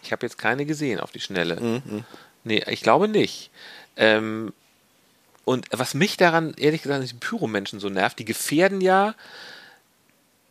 Ich 0.04 0.12
habe 0.12 0.26
jetzt 0.26 0.38
keine 0.38 0.66
gesehen 0.66 1.00
auf 1.00 1.12
die 1.12 1.20
Schnelle. 1.20 1.82
Nee, 2.44 2.64
ich 2.68 2.82
glaube 2.82 3.08
nicht. 3.08 3.50
Ähm, 3.98 4.54
und 5.44 5.68
was 5.72 5.94
mich 5.94 6.16
daran, 6.18 6.54
ehrlich 6.58 6.82
gesagt, 6.82 6.96
an 6.96 7.02
diesen 7.02 7.20
Pyromenschen 7.20 7.80
so 7.80 7.90
nervt, 7.90 8.18
die 8.20 8.26
gefährden 8.26 8.82
ja 8.82 9.16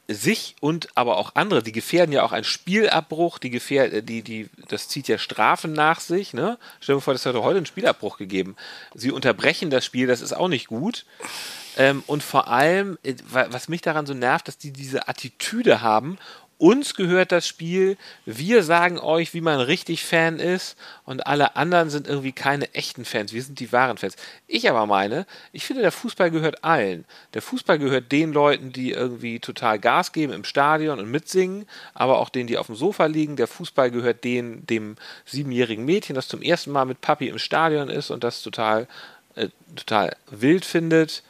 sich 0.09 0.55
und 0.61 0.89
aber 0.97 1.17
auch 1.17 1.33
andere, 1.35 1.63
die 1.63 1.73
gefährden 1.73 2.13
ja 2.13 2.23
auch 2.23 2.33
einen 2.33 2.45
Spielabbruch, 2.45 3.39
die 3.39 3.51
gefährden, 3.51 4.05
die, 4.05 4.23
die, 4.23 4.51
das 4.69 4.89
zieht 4.89 5.09
ja 5.09 5.17
Strafen 5.19 5.73
nach 5.73 6.01
sich, 6.01 6.35
ne? 6.35 6.59
Stell 6.81 6.97
dir 6.97 7.01
vor, 7.01 7.15
das 7.15 7.25
hat 7.25 7.35
heute 7.37 7.57
einen 7.57 7.67
Spielabbruch 7.67 8.19
gegeben. 8.19 8.55
Sie 8.95 9.11
unterbrechen 9.11 9.71
das 9.71 9.85
Spiel, 9.85 10.07
das 10.07 10.21
ist 10.21 10.35
auch 10.35 10.49
nicht 10.49 10.67
gut. 10.67 11.07
Ähm, 11.77 12.05
und 12.07 12.23
vor 12.23 12.49
allem, 12.49 12.99
äh, 13.03 13.15
wa- 13.31 13.47
was 13.51 13.69
mich 13.69 13.81
daran 13.81 14.07
so 14.07 14.15
nervt, 14.15 14.47
dass 14.47 14.59
die 14.59 14.73
diese 14.73 15.09
Attitüde 15.09 15.81
haben. 15.81 16.19
Uns 16.59 16.95
gehört 16.95 17.33
das 17.33 17.47
Spiel. 17.47 17.97
Wir 18.27 18.63
sagen 18.63 18.99
euch, 18.99 19.35
wie 19.35 19.41
man 19.41 19.61
richtig 19.61 20.05
Fan 20.05 20.39
ist. 20.39 20.77
Und 21.05 21.27
alle 21.27 21.57
anderen 21.57 21.91
sind 21.91 22.07
irgendwie 22.07 22.33
keine 22.33 22.73
echten 22.75 23.05
Fans. 23.05 23.33
Wir 23.33 23.43
sind 23.43 23.59
die 23.59 23.73
wahren 23.73 23.99
Fans. 23.99 24.17
Ich 24.47 24.71
aber 24.71 24.87
meine, 24.87 25.27
ich 25.53 25.65
finde, 25.65 25.83
der 25.83 25.93
Fußball 25.93 26.31
gehört 26.31 26.63
allen. 26.63 27.05
Der 27.35 27.43
Fußball 27.43 27.79
gehört 27.79 28.13
den 28.13 28.33
Leuten, 28.33 28.73
die 28.73 28.93
irgendwie 28.93 29.41
total 29.41 29.79
Gas 29.79 30.13
geben 30.13 30.33
im 30.33 30.45
Stadion 30.45 31.01
und 31.01 31.11
mitsingen, 31.11 31.67
aber 31.93 32.19
auch 32.19 32.29
denen, 32.29 32.47
die 32.47 32.59
auf 32.59 32.67
dem 32.67 32.77
Sofa 32.77 33.07
liegen. 33.07 33.37
Der 33.37 33.49
Fußball 33.49 33.91
gehört 33.91 34.23
denen, 34.23 34.67
dem 34.67 34.97
siebenjährigen 35.25 35.85
Mädchen, 35.85 36.15
das 36.15 36.29
zum 36.29 36.41
ersten 36.41 36.71
Mal 36.71 36.85
mit 36.85 37.01
Papi 37.01 37.29
im 37.29 37.39
Stadion 37.39 37.89
ist 37.89 38.11
und 38.11 38.23
das 38.23 38.43
total, 38.43 38.87
äh, 39.35 39.49
total 39.75 40.17
wild 40.31 40.65
findet. 40.65 41.23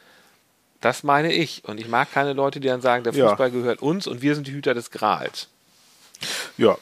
Das 0.85 1.03
meine 1.03 1.33
ich. 1.33 1.65
Und 1.65 1.81
ich 1.81 1.89
mag 1.89 2.13
keine 2.13 2.35
Leute, 2.35 2.61
die 2.61 2.69
dann 2.69 2.83
sagen, 2.83 3.05
der 3.05 3.15
Ja. 3.15 3.31
Fußball 3.31 3.51
gehört 3.51 3.81
uns 3.81 4.07
und 4.07 4.21
wir 4.21 4.35
sind 4.35 4.47
die 4.47 4.53
Hüter 4.53 4.75
des 4.75 4.91
Grals. 4.91 5.49
Ja. 6.59 6.77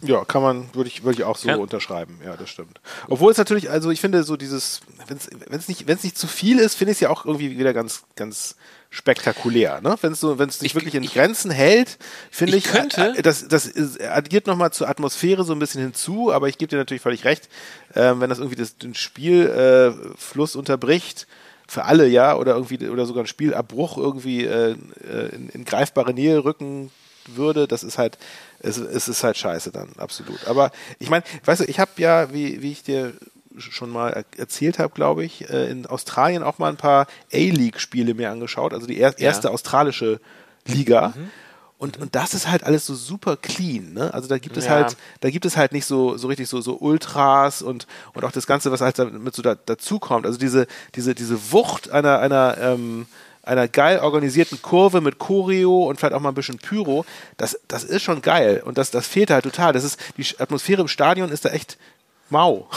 Ja, 0.00 0.24
kann 0.24 0.42
man, 0.42 0.68
würde 0.74 0.88
ich, 0.88 1.02
würde 1.02 1.18
ich 1.18 1.24
auch 1.24 1.36
so 1.36 1.48
Ja. 1.48 1.56
unterschreiben. 1.56 2.20
Ja, 2.24 2.36
das 2.36 2.50
stimmt. 2.50 2.80
Obwohl 3.08 3.32
es 3.32 3.38
natürlich, 3.38 3.68
also 3.70 3.90
ich 3.90 4.00
finde 4.00 4.22
so 4.22 4.36
dieses, 4.36 4.80
wenn 5.08 5.16
es 5.58 5.68
nicht, 5.68 5.86
wenn 5.88 5.96
es 5.96 6.04
nicht 6.04 6.16
zu 6.16 6.26
viel 6.28 6.58
ist, 6.60 6.74
finde 6.76 6.92
ich 6.92 6.96
es 6.96 7.00
ja 7.00 7.10
auch 7.10 7.24
irgendwie 7.24 7.56
wieder 7.58 7.72
ganz, 7.72 8.02
ganz 8.16 8.54
spektakulär. 8.90 9.80
Ne? 9.80 9.96
Wenn 10.00 10.12
es 10.12 10.20
so, 10.20 10.38
wenn 10.38 10.48
es 10.48 10.58
sich 10.60 10.66
Ich- 10.66 10.74
wirklich 10.76 10.94
in 10.94 11.02
ich- 11.02 11.14
Grenzen 11.14 11.50
hält, 11.50 11.98
finde 12.30 12.56
ich, 12.56 12.66
Ich 12.66 12.72
könnte- 12.72 13.14
äh, 13.16 13.22
das, 13.22 13.46
das 13.48 13.70
addiert 14.00 14.46
nochmal 14.46 14.72
zur 14.72 14.88
Atmosphäre 14.88 15.42
so 15.44 15.52
ein 15.52 15.58
bisschen 15.58 15.80
hinzu, 15.82 16.32
aber 16.32 16.48
ich 16.48 16.58
gebe 16.58 16.68
dir 16.70 16.76
natürlich 16.78 17.02
völlig 17.02 17.24
recht, 17.24 17.48
ähm, 17.96 18.20
wenn 18.20 18.28
das 18.28 18.38
irgendwie 18.38 18.56
das, 18.56 18.76
den 18.78 18.94
Spielfluss 18.94 20.54
äh, 20.54 20.58
unterbricht, 20.58 21.26
für 21.72 21.86
alle, 21.86 22.06
ja, 22.06 22.36
oder 22.36 22.52
irgendwie, 22.52 22.86
oder 22.90 23.06
sogar 23.06 23.24
ein 23.24 23.26
Spielabbruch 23.26 23.96
irgendwie 23.96 24.44
äh, 24.44 24.76
äh, 25.10 25.34
in, 25.34 25.48
in 25.48 25.64
greifbare 25.64 26.12
Nähe 26.12 26.44
rücken 26.44 26.90
würde, 27.26 27.66
das 27.66 27.82
ist 27.82 27.96
halt, 27.96 28.18
es, 28.60 28.76
es 28.76 29.08
ist 29.08 29.24
halt 29.24 29.38
scheiße 29.38 29.72
dann, 29.72 29.88
absolut. 29.96 30.46
Aber 30.48 30.70
ich 30.98 31.08
meine, 31.08 31.24
weißt 31.46 31.62
du, 31.62 31.64
ich 31.64 31.80
habe 31.80 31.92
ja, 31.96 32.30
wie, 32.30 32.60
wie 32.60 32.72
ich 32.72 32.82
dir 32.82 33.14
schon 33.56 33.88
mal 33.88 34.10
er 34.10 34.24
erzählt 34.36 34.78
habe, 34.78 34.92
glaube 34.92 35.24
ich, 35.24 35.48
äh, 35.48 35.70
in 35.70 35.86
Australien 35.86 36.42
auch 36.42 36.58
mal 36.58 36.68
ein 36.68 36.76
paar 36.76 37.06
A-League-Spiele 37.32 38.12
mir 38.12 38.30
angeschaut, 38.30 38.74
also 38.74 38.86
die 38.86 38.98
er 38.98 39.18
erste 39.18 39.50
australische 39.50 40.20
Liga. 40.66 41.14
Und, 41.82 41.98
und 41.98 42.14
das 42.14 42.32
ist 42.32 42.48
halt 42.48 42.62
alles 42.62 42.86
so 42.86 42.94
super 42.94 43.36
clean, 43.36 43.92
ne? 43.92 44.14
Also 44.14 44.28
da 44.28 44.38
gibt 44.38 44.56
es 44.56 44.66
Ja. 44.66 44.70
halt, 44.70 44.96
da 45.18 45.30
gibt 45.30 45.44
es 45.44 45.56
halt 45.56 45.72
nicht 45.72 45.84
so, 45.84 46.16
so 46.16 46.28
richtig 46.28 46.48
so, 46.48 46.60
so 46.60 46.76
Ultras 46.76 47.60
und, 47.60 47.88
und 48.14 48.22
auch 48.24 48.30
das 48.30 48.46
Ganze, 48.46 48.70
was 48.70 48.80
halt 48.82 49.00
damit 49.00 49.34
so 49.34 49.42
da, 49.42 49.56
dazukommt. 49.56 50.24
Also 50.24 50.38
diese, 50.38 50.68
diese, 50.94 51.12
diese 51.16 51.50
Wucht 51.50 51.90
einer, 51.90 52.20
einer, 52.20 52.56
ähm, 52.60 53.06
einer 53.42 53.66
geil 53.66 53.98
organisierten 53.98 54.62
Kurve 54.62 55.00
mit 55.00 55.18
Choreo 55.18 55.88
und 55.88 55.98
vielleicht 55.98 56.14
auch 56.14 56.20
mal 56.20 56.28
ein 56.28 56.36
bisschen 56.36 56.58
Pyro, 56.58 57.04
das, 57.36 57.58
das 57.66 57.82
ist 57.82 58.02
schon 58.02 58.22
geil. 58.22 58.62
Und 58.64 58.78
das, 58.78 58.92
das 58.92 59.08
fehlt 59.08 59.30
halt 59.32 59.42
total. 59.42 59.72
Das 59.72 59.82
ist, 59.82 59.98
die 60.16 60.24
Atmosphäre 60.38 60.82
im 60.82 60.86
Stadion 60.88 61.30
ist 61.32 61.44
da 61.44 61.48
echt 61.48 61.78
mau. 62.32 62.68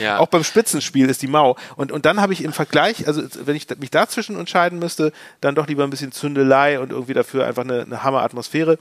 Ja. 0.00 0.18
Auch 0.18 0.28
beim 0.28 0.44
Spitzenspiel 0.44 1.10
ist 1.10 1.20
die 1.22 1.26
mau. 1.26 1.56
Und, 1.74 1.90
und 1.90 2.06
dann 2.06 2.20
habe 2.20 2.32
ich 2.32 2.44
im 2.44 2.52
Vergleich, 2.52 3.08
also 3.08 3.22
wenn 3.44 3.56
ich 3.56 3.66
mich 3.80 3.90
dazwischen 3.90 4.38
entscheiden 4.38 4.78
müsste, 4.78 5.12
dann 5.40 5.56
doch 5.56 5.66
lieber 5.66 5.82
ein 5.82 5.90
bisschen 5.90 6.12
Zündelei 6.12 6.78
und 6.78 6.92
irgendwie 6.92 7.14
dafür 7.14 7.46
einfach 7.46 7.64
eine, 7.64 7.82
eine 7.82 8.02
Hammer-Atmosphäre. 8.04 8.78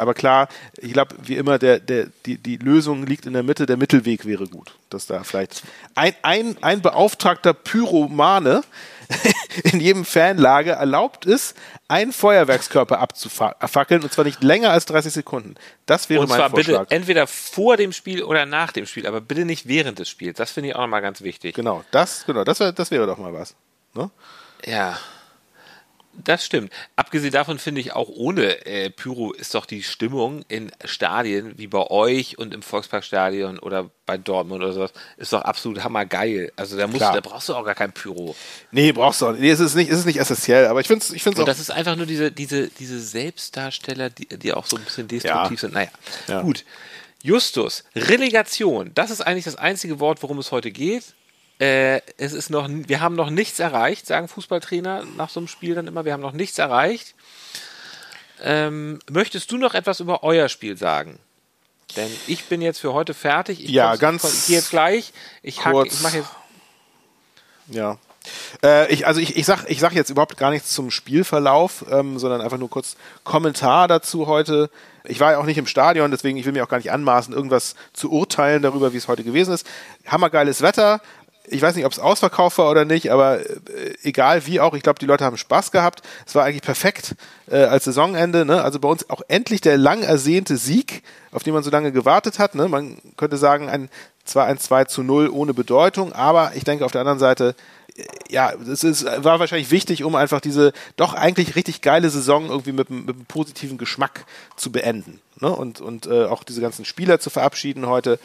Aber 0.00 0.14
klar, 0.14 0.48
ich 0.78 0.92
glaube, 0.92 1.14
wie 1.22 1.36
immer, 1.36 1.58
der, 1.58 1.78
der, 1.78 2.06
die, 2.24 2.38
die 2.38 2.56
Lösung 2.56 3.04
liegt 3.04 3.26
in 3.26 3.34
der 3.34 3.42
Mitte, 3.42 3.66
der 3.66 3.76
Mittelweg 3.76 4.24
wäre 4.24 4.46
gut. 4.46 4.74
Dass 4.88 5.06
da 5.06 5.22
vielleicht 5.24 5.62
ein, 5.94 6.14
ein, 6.22 6.56
ein 6.62 6.80
beauftragter 6.80 7.52
Pyromane 7.52 8.62
in 9.64 9.80
jedem 9.80 10.04
Fanlager 10.04 10.74
erlaubt 10.74 11.26
ist, 11.26 11.54
einen 11.88 12.12
Feuerwerkskörper 12.12 12.98
abzufackeln 12.98 14.02
und 14.02 14.12
zwar 14.12 14.24
nicht 14.24 14.42
länger 14.42 14.70
als 14.70 14.86
30 14.86 15.12
Sekunden. 15.12 15.56
Das 15.84 16.08
wäre 16.08 16.22
und 16.22 16.28
mein 16.28 16.38
zwar 16.38 16.50
Vorschlag. 16.50 16.80
bitte 16.80 16.94
entweder 16.94 17.26
vor 17.26 17.76
dem 17.76 17.92
Spiel 17.92 18.22
oder 18.22 18.46
nach 18.46 18.72
dem 18.72 18.86
Spiel, 18.86 19.06
aber 19.06 19.20
bitte 19.20 19.44
nicht 19.44 19.68
während 19.68 19.98
des 19.98 20.08
Spiels. 20.08 20.38
Das 20.38 20.50
finde 20.52 20.70
ich 20.70 20.76
auch 20.76 20.80
nochmal 20.80 21.02
ganz 21.02 21.20
wichtig. 21.20 21.54
Genau, 21.54 21.84
das, 21.90 22.24
genau, 22.24 22.44
das, 22.44 22.60
wär, 22.60 22.72
das 22.72 22.90
wäre 22.90 23.06
doch 23.06 23.18
mal 23.18 23.34
was. 23.34 23.54
Ne? 23.94 24.10
Ja. 24.64 24.98
Das 26.24 26.44
stimmt. 26.44 26.72
Abgesehen 26.96 27.32
davon 27.32 27.58
finde 27.58 27.80
ich 27.80 27.92
auch 27.92 28.08
ohne 28.08 28.66
äh, 28.66 28.90
Pyro 28.90 29.32
ist 29.32 29.54
doch 29.54 29.66
die 29.66 29.82
Stimmung 29.82 30.44
in 30.48 30.70
Stadien 30.84 31.54
wie 31.56 31.66
bei 31.66 31.86
euch 31.90 32.38
und 32.38 32.52
im 32.54 32.62
Volksparkstadion 32.62 33.58
oder 33.58 33.90
bei 34.06 34.16
Dortmund 34.18 34.62
oder 34.62 34.72
sowas 34.72 34.92
ist 35.16 35.32
doch 35.32 35.42
absolut 35.42 35.84
hammergeil. 35.84 36.52
Also 36.56 36.76
da 36.76 36.86
musst 36.86 37.00
da 37.02 37.20
brauchst 37.20 37.48
du 37.48 37.54
auch 37.54 37.64
gar 37.64 37.74
kein 37.74 37.92
Pyro. 37.92 38.34
Nee, 38.72 38.92
brauchst 38.92 39.20
du 39.22 39.26
auch 39.26 39.32
nicht. 39.32 39.40
Nee, 39.40 39.50
es 39.50 39.60
ist 39.60 39.74
nicht, 39.74 39.90
es 39.90 40.00
ist 40.00 40.06
nicht 40.06 40.18
essentiell, 40.18 40.66
aber 40.66 40.80
ich 40.80 40.86
finde 40.88 41.04
es 41.04 41.10
ich 41.10 41.22
find's 41.22 41.38
Und 41.38 41.44
auch. 41.44 41.46
das 41.48 41.60
ist 41.60 41.70
einfach 41.70 41.96
nur 41.96 42.06
diese, 42.06 42.32
diese, 42.32 42.68
diese 42.68 43.00
Selbstdarsteller, 43.00 44.10
die, 44.10 44.26
die 44.26 44.52
auch 44.52 44.66
so 44.66 44.76
ein 44.76 44.82
bisschen 44.84 45.08
destruktiv 45.08 45.52
Ja. 45.52 45.68
sind. 45.68 45.74
Naja, 45.74 45.88
Ja. 46.28 46.42
gut. 46.42 46.64
Justus, 47.22 47.84
Relegation, 47.94 48.92
das 48.94 49.10
ist 49.10 49.20
eigentlich 49.20 49.44
das 49.44 49.56
einzige 49.56 50.00
Wort, 50.00 50.22
worum 50.22 50.38
es 50.38 50.52
heute 50.52 50.70
geht. 50.70 51.14
Äh, 51.60 52.00
es 52.16 52.32
ist 52.32 52.48
noch, 52.48 52.68
wir 52.70 53.00
haben 53.00 53.14
noch 53.14 53.28
nichts 53.28 53.58
erreicht, 53.58 54.06
sagen 54.06 54.28
Fußballtrainer 54.28 55.04
nach 55.16 55.28
so 55.28 55.40
einem 55.40 55.48
Spiel 55.48 55.74
dann 55.74 55.86
immer, 55.86 56.04
wir 56.04 56.14
haben 56.14 56.22
noch 56.22 56.32
nichts 56.32 56.58
erreicht. 56.58 57.14
Ähm, 58.42 58.98
möchtest 59.10 59.52
du 59.52 59.58
noch 59.58 59.74
etwas 59.74 60.00
über 60.00 60.22
euer 60.22 60.48
Spiel 60.48 60.78
sagen? 60.78 61.18
Denn 61.96 62.10
ich 62.26 62.44
bin 62.44 62.62
jetzt 62.62 62.78
für 62.78 62.94
heute 62.94 63.12
fertig. 63.12 63.62
Ich 63.62 63.70
Ja, 63.70 63.96
ganz 63.96 64.24
Ich 64.24 64.46
gehe 64.46 64.56
jetzt 64.56 64.70
gleich. 64.70 65.12
Ich, 65.42 65.64
hack, 65.64 65.72
kurz. 65.72 65.94
ich 65.94 66.00
mache 66.00 66.18
jetzt. 66.18 66.30
Ja. 67.68 67.98
Äh, 68.62 68.92
ich, 68.92 69.06
also 69.06 69.20
ich, 69.20 69.36
ich 69.36 69.46
sag, 69.46 69.68
ich 69.68 69.80
sag 69.80 69.92
jetzt 69.92 70.10
überhaupt 70.10 70.36
gar 70.36 70.50
nichts 70.50 70.72
zum 70.72 70.90
Spielverlauf, 70.90 71.84
ähm, 71.90 72.18
sondern 72.18 72.40
einfach 72.40 72.58
nur 72.58 72.70
kurz 72.70 72.96
Kommentar 73.24 73.88
dazu 73.88 74.26
heute. 74.26 74.70
Ich 75.04 75.20
war 75.20 75.32
ja 75.32 75.38
auch 75.38 75.46
nicht 75.46 75.56
im 75.56 75.66
Stadion, 75.66 76.10
deswegen 76.10 76.36
ich 76.36 76.44
will 76.44 76.52
mir 76.52 76.62
auch 76.62 76.68
gar 76.68 76.76
nicht 76.76 76.92
anmaßen, 76.92 77.32
irgendwas 77.34 77.74
zu 77.92 78.10
urteilen 78.12 78.62
darüber, 78.62 78.92
wie 78.92 78.98
es 78.98 79.08
heute 79.08 79.24
gewesen 79.24 79.54
ist. 79.54 79.66
Hammergeiles 80.06 80.60
Wetter. 80.60 81.00
Ich 81.52 81.62
weiß 81.62 81.74
nicht, 81.74 81.84
ob 81.84 81.92
es 81.92 81.98
ausverkauft 81.98 82.58
war 82.58 82.70
oder 82.70 82.84
nicht, 82.84 83.10
aber 83.10 83.40
äh, 83.40 83.46
egal 84.02 84.46
wie 84.46 84.60
auch, 84.60 84.74
ich 84.74 84.82
glaube, 84.82 84.98
die 84.98 85.06
Leute 85.06 85.24
haben 85.24 85.36
Spaß 85.36 85.72
gehabt. 85.72 86.02
Es 86.26 86.34
war 86.34 86.44
eigentlich 86.44 86.62
perfekt 86.62 87.16
äh, 87.50 87.64
als 87.64 87.84
Saisonende. 87.84 88.44
Ne? 88.44 88.62
Also 88.62 88.78
bei 88.78 88.88
uns 88.88 89.10
auch 89.10 89.22
endlich 89.28 89.60
der 89.60 89.76
lang 89.76 90.02
ersehnte 90.02 90.56
Sieg, 90.56 91.02
auf 91.32 91.42
den 91.42 91.52
man 91.52 91.62
so 91.62 91.70
lange 91.70 91.92
gewartet 91.92 92.38
hat. 92.38 92.54
Ne? 92.54 92.68
Man 92.68 92.98
könnte 93.16 93.36
sagen, 93.36 93.68
ein 93.68 93.90
zwar 94.24 94.46
ein 94.46 94.58
2 94.58 94.84
zu 94.84 95.02
0 95.02 95.28
ohne 95.28 95.54
Bedeutung, 95.54 96.12
aber 96.12 96.52
ich 96.54 96.64
denke 96.64 96.84
auf 96.84 96.92
der 96.92 97.00
anderen 97.00 97.18
Seite, 97.18 97.54
äh, 97.96 98.04
ja, 98.28 98.52
es 98.52 98.84
ist, 98.84 99.04
war 99.04 99.40
wahrscheinlich 99.40 99.70
wichtig, 99.70 100.04
um 100.04 100.14
einfach 100.14 100.40
diese 100.40 100.72
doch 100.96 101.14
eigentlich 101.14 101.56
richtig 101.56 101.82
geile 101.82 102.10
Saison 102.10 102.48
irgendwie 102.48 102.72
mit, 102.72 102.90
mit 102.90 103.16
einem 103.16 103.24
positiven 103.26 103.76
Geschmack 103.76 104.24
zu 104.56 104.70
beenden. 104.70 105.20
Ne? 105.40 105.50
Und, 105.50 105.80
und 105.80 106.06
äh, 106.06 106.24
auch 106.24 106.44
diese 106.44 106.60
ganzen 106.60 106.84
Spieler 106.84 107.18
zu 107.18 107.30
verabschieden 107.30 107.86
heute. 107.86 108.18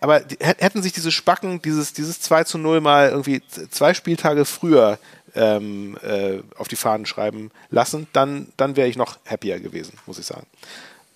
Aber 0.00 0.22
hätten 0.40 0.82
sich 0.82 0.92
diese 0.92 1.12
Spacken, 1.12 1.60
dieses, 1.62 1.92
dieses 1.92 2.20
2 2.20 2.44
zu 2.44 2.58
0 2.58 2.80
mal 2.80 3.10
irgendwie 3.10 3.42
zwei 3.70 3.92
Spieltage 3.92 4.46
früher 4.46 4.98
ähm, 5.34 5.98
äh, 6.02 6.38
auf 6.56 6.68
die 6.68 6.76
Fahnen 6.76 7.06
schreiben 7.06 7.50
lassen, 7.70 8.06
dann, 8.12 8.48
dann 8.56 8.76
wäre 8.76 8.88
ich 8.88 8.96
noch 8.96 9.18
happier 9.28 9.60
gewesen, 9.60 9.98
muss 10.06 10.18
ich 10.18 10.26
sagen. 10.26 10.46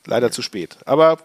Leider 0.07 0.31
zu 0.31 0.43
spät. 0.43 0.77
Aber 0.85 1.19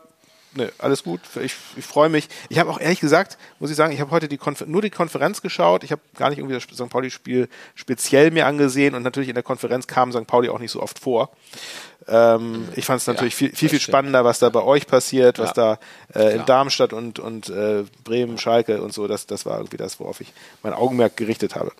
ne, 0.54 0.72
alles 0.78 1.04
gut. 1.04 1.19
Ich, 1.41 1.54
ich 1.76 1.86
freue 1.86 2.10
mich. 2.10 2.30
Ich 2.48 2.60
habe 2.60 2.69
auch 2.69 2.80
ehrlich 2.80 3.00
gesagt, 3.00 3.38
muss 3.60 3.69
ich 3.69 3.76
sagen, 3.76 3.93
ich 3.93 4.00
habe 4.00 4.12
heute 4.12 4.28
die 4.28 4.38
Konfer 4.38 4.65
nur 4.65 4.82
die 4.82 4.89
Konferenz 4.89 5.41
geschaut. 5.41 5.84
Ich 5.84 5.91
habe 5.91 6.02
gar 6.15 6.30
nicht 6.30 6.39
irgendwie 6.39 6.56
das 6.56 6.63
St. 6.63 6.89
Pauli-Spiel 6.89 7.50
speziell 7.76 8.32
mir 8.32 8.48
angesehen 8.48 8.95
und 8.95 9.04
natürlich 9.04 9.30
in 9.30 9.36
der 9.36 9.43
Konferenz 9.43 9.88
kam 9.88 10.12
St. 10.12 10.28
Pauli 10.28 10.50
auch 10.50 10.60
nicht 10.60 10.72
so 10.72 10.82
oft 10.82 11.00
vor. 11.00 11.30
Ähm, 12.10 12.67
ich 12.76 12.86
fand 12.86 13.02
es 13.02 13.08
natürlich 13.08 13.36
viel, 13.36 13.50
viel, 13.50 13.69
viel 13.69 13.80
stimmt. 13.80 13.93
spannender, 13.93 14.26
was 14.26 14.39
da 14.39 14.50
bei 14.50 14.62
euch 14.62 14.88
passiert, 14.88 15.38
was 15.39 15.56
Ja. 15.56 15.78
da 16.13 16.19
äh, 16.19 16.36
in. 16.36 16.45
Darmstadt 16.45 16.93
und, 16.93 17.19
und 17.19 17.50
äh, 17.50 17.84
Bremen, 18.04 18.38
Schalke 18.38 18.82
und 18.82 18.93
so. 18.93 19.08
Das, 19.08 19.28
das 19.28 19.45
war 19.45 19.58
irgendwie 19.58 19.78
das, 19.78 20.00
worauf 20.00 20.19
ich 20.22 20.34
mein 20.63 20.74
Augenmerk 20.74 21.15
gerichtet 21.17 21.56
habe. 21.56 21.72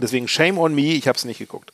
Deswegen 0.00 0.26
shame 0.26 0.58
on 0.58 0.74
me, 0.74 0.92
ich 0.94 1.06
habe 1.06 1.16
es 1.16 1.24
nicht 1.24 1.38
geguckt. 1.38 1.72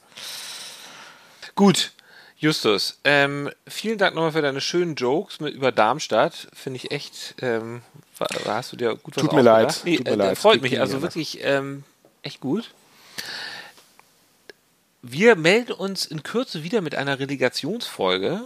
Gut, 1.54 1.92
Justus, 2.36 2.98
ähm, 3.04 3.50
vielen 3.66 3.98
Dank 3.98 4.14
nochmal 4.14 4.32
für 4.32 4.42
deine 4.42 4.60
schönen 4.60 4.94
Jokes 4.94 5.40
mit, 5.40 5.54
über 5.54 5.72
Darmstadt. 5.72 6.48
Finde 6.54 6.78
ich 6.78 6.90
echt, 6.90 7.34
ähm, 7.42 7.82
war, 8.18 8.28
hast 8.46 8.72
du 8.72 8.76
dir 8.76 8.94
gut 8.96 9.16
was 9.16 9.22
Tut 9.22 9.32
mir 9.32 9.42
leid? 9.42 9.82
Nee, 9.84 9.96
tut 9.96 10.06
mir 10.06 10.12
äh, 10.12 10.16
leid. 10.16 10.38
Freut 10.38 10.62
mich, 10.62 10.80
also 10.80 11.02
wirklich 11.02 11.40
ähm, 11.42 11.84
echt 12.22 12.40
gut. 12.40 12.70
Wir 15.02 15.36
melden 15.36 15.72
uns 15.72 16.04
in 16.04 16.22
Kürze 16.22 16.62
wieder 16.62 16.80
mit 16.80 16.94
einer 16.94 17.18
Relegationsfolge. 17.18 18.42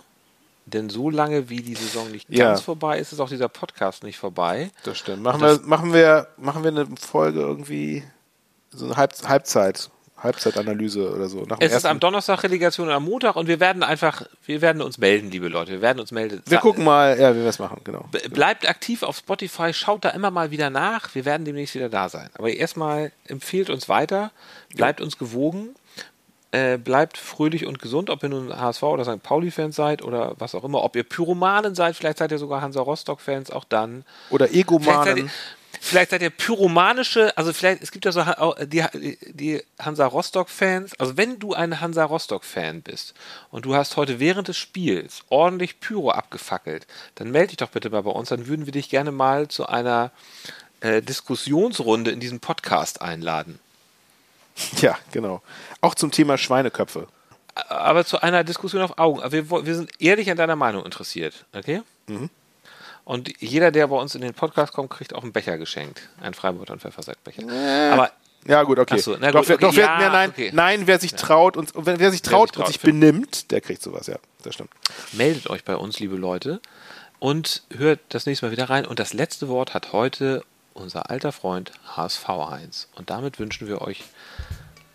Denn 0.67 0.89
so 0.89 1.11
lange 1.11 1.51
wie 1.51 1.61
die 1.61 1.75
Saison 1.75 2.11
nicht 2.11 2.27
Ja. 2.31 2.47
ganz 2.47 2.63
vorbei 2.63 2.99
ist, 2.99 3.13
ist 3.13 3.21
auch 3.21 3.29
dieser 3.29 3.51
Podcast 3.51 4.03
nicht 4.03 4.17
vorbei. 4.17 4.71
Das 4.85 4.97
stimmt. 4.97 5.23
Machen, 5.23 5.43
Das- 5.43 5.61
wir, 5.61 5.67
machen, 5.69 5.93
wir, 5.93 6.27
machen 6.39 6.63
wir 6.65 6.71
eine 6.71 6.87
Folge 6.99 7.41
irgendwie, 7.41 8.03
so 8.71 8.87
eine 8.87 8.97
Halb, 8.97 9.13
Halbzeit, 9.29 9.91
Halbzeitanalyse 10.17 11.13
oder 11.15 11.29
so. 11.29 11.47
Es 11.61 11.75
ist 11.75 11.85
am 11.85 12.01
Donnerstag 12.01 12.45
Relegation 12.45 12.89
und 12.89 12.95
am 12.95 13.05
Montag 13.05 13.37
und 13.37 13.47
wir 13.47 13.61
werden 13.61 13.83
einfach, 13.83 14.23
wir 14.47 14.63
werden 14.63 14.81
uns 14.81 14.97
melden, 14.97 15.31
liebe 15.31 15.49
Leute. 15.49 15.73
Wir 15.73 15.83
werden 15.83 16.01
uns 16.01 16.13
melden. 16.13 16.41
wir 16.47 16.59
gucken 16.59 16.83
mal, 16.83 17.21
ja, 17.21 17.35
wie 17.37 17.41
wir 17.41 17.47
es 17.49 17.59
machen, 17.59 17.83
genau. 17.85 18.09
Bleibt 18.31 18.67
aktiv 18.67 19.03
auf 19.03 19.19
Spotify, 19.19 19.75
schaut 19.75 20.03
da 20.07 20.11
immer 20.11 20.31
mal 20.31 20.51
wieder 20.51 20.71
nach. 20.71 21.15
Wir 21.15 21.27
werden 21.27 21.45
demnächst 21.45 21.75
wieder 21.75 21.91
da 21.91 22.09
sein. 22.09 22.31
Aber 22.39 22.49
erstmal 22.51 23.13
empfiehlt 23.27 23.69
uns 23.69 23.91
weiter, 23.91 24.31
bleibt 24.75 25.03
uns 25.03 25.19
gewogen, 25.19 25.75
äh, 26.55 26.79
bleibt 26.79 27.19
fröhlich 27.19 27.67
und 27.67 27.81
gesund, 27.81 28.11
ob 28.11 28.23
ihr 28.23 28.29
nun 28.29 28.57
HSV 28.57 28.85
oder 28.85 29.05
St. 29.05 29.21
Pauli-Fans 29.25 29.75
seid 29.75 30.03
oder 30.03 30.37
was 30.39 30.55
auch 30.55 30.63
immer. 30.63 30.85
Ob 30.85 30.95
ihr 30.95 31.03
Pyromanen 31.03 31.75
seid, 31.75 31.97
vielleicht 31.97 32.19
seid 32.19 32.31
ihr 32.31 32.39
sogar 32.39 32.61
Hansa 32.61 32.81
Rostock-Fans, 32.81 33.51
auch 33.51 33.65
dann. 33.65 34.05
Oder 34.31 34.55
Egomanen. 34.55 35.33
vielleicht 35.81 36.13
seid 36.13 36.23
ihr 36.23 36.31
pyromanische, 36.31 37.37
also 37.37 37.53
vielleicht, 37.53 37.83
es 37.83 37.91
gibt 37.91 38.05
ja 38.05 38.13
so 38.13 38.23
die, 38.67 38.85
die 39.33 39.63
Hansa 39.81 40.07
Rostock-Fans. 40.07 40.93
Also 41.01 41.17
wenn 41.17 41.41
du 41.41 41.55
ein 41.55 41.81
Hansa 41.81 42.05
Rostock-Fan 42.05 42.83
bist 42.83 43.15
und 43.51 43.65
du 43.65 43.75
hast 43.75 43.97
heute 43.97 44.21
während 44.21 44.47
des 44.47 44.57
Spiels 44.57 45.25
ordentlich 45.31 45.81
Pyro 45.81 46.13
abgefackelt, 46.13 46.87
dann 47.17 47.33
melde 47.33 47.49
dich 47.49 47.57
doch 47.57 47.71
bitte 47.71 47.91
mal 47.91 48.05
bei 48.05 48.13
uns, 48.13 48.29
dann 48.29 48.47
würden 48.47 48.67
wir 48.67 48.73
dich 48.73 48.91
gerne 48.91 49.11
mal 49.11 49.49
zu 49.49 49.67
einer 49.67 50.13
äh, 50.79 51.03
Diskussionsrunde 51.03 52.13
in 52.13 52.21
diesem 52.21 52.39
Podcast 52.39 53.03
einladen. 53.03 53.59
Ja, 54.81 54.97
genau. 55.13 55.43
Auch 55.81 55.95
zum 55.95 56.11
Thema 56.11 56.39
Schweineköpfe. 56.39 57.07
Aber 57.69 58.05
zu 58.05 58.21
einer 58.21 58.45
Diskussion 58.45 58.83
auf 58.83 58.99
Augen. 58.99 59.21
Wir, 59.33 59.51
wir 59.51 59.75
sind 59.75 59.91
ehrlich 60.01 60.31
an 60.31 60.37
deiner 60.37 60.57
Meinung 60.57 60.85
interessiert, 60.85 61.45
okay? 61.55 61.83
Mhm. 62.07 62.31
Und 63.05 63.31
jeder, 63.41 63.71
der 63.71 63.87
bei 63.89 63.97
uns 63.97 64.15
in 64.15 64.23
den 64.23 64.33
Podcast 64.35 64.73
kommt, 64.73 64.91
kriegt 64.91 65.15
auch 65.15 65.23
einen 65.23 65.33
Becher 65.33 65.59
geschenkt. 65.59 66.09
Einen 66.21 66.35
Freiburg 66.35 66.71
und 66.71 66.81
Pfeffersackbecher. 66.81 67.43
Aber 67.93 68.11
Ja, 68.47 68.63
gut, 68.63 68.79
okay. 68.79 68.99
So, 68.99 69.17
na 69.21 69.31
doch, 69.31 69.41
gut, 69.41 69.49
wer, 69.51 69.55
okay, 69.57 69.65
doch 69.67 69.77
wer, 69.77 69.85
ja, 69.85 69.97
wer, 70.01 70.11
nein, 70.11 70.31
okay. 70.31 70.51
nein, 70.53 70.87
wer 70.87 70.99
sich 70.99 71.15
traut 71.15 71.57
und, 71.57 71.75
und 71.75 71.87
wer 71.87 72.11
sich 72.11 72.23
traut 72.23 72.49
sich 72.51 72.57
und 72.57 72.63
traut, 72.65 72.67
sich 72.69 72.79
für- 72.81 72.87
benimmt, 72.89 73.51
der 73.51 73.61
kriegt 73.61 73.83
sowas, 73.83 74.07
ja. 74.07 74.17
Das 74.43 74.55
stimmt. 74.55 74.71
meldet 75.13 75.49
euch 75.51 75.65
bei 75.65 75.77
uns, 75.77 75.99
liebe 76.01 76.17
Leute, 76.17 76.61
und 77.19 77.63
hört 77.77 78.01
das 78.09 78.27
nächste 78.27 78.47
Mal 78.47 78.53
wieder 78.53 78.69
rein. 78.71 78.87
Und 78.87 78.99
das 78.99 79.13
letzte 79.13 79.49
Wort 79.49 79.75
hat 79.75 79.93
heute 79.93 80.43
unser 80.75 81.11
alter 81.11 81.33
Freund 81.33 81.73
HSV 81.97 82.29
1. 82.29 82.89
Und 82.97 83.11
damit 83.11 83.39
wünschen 83.39 83.69
wir 83.69 83.81
euch 83.81 84.05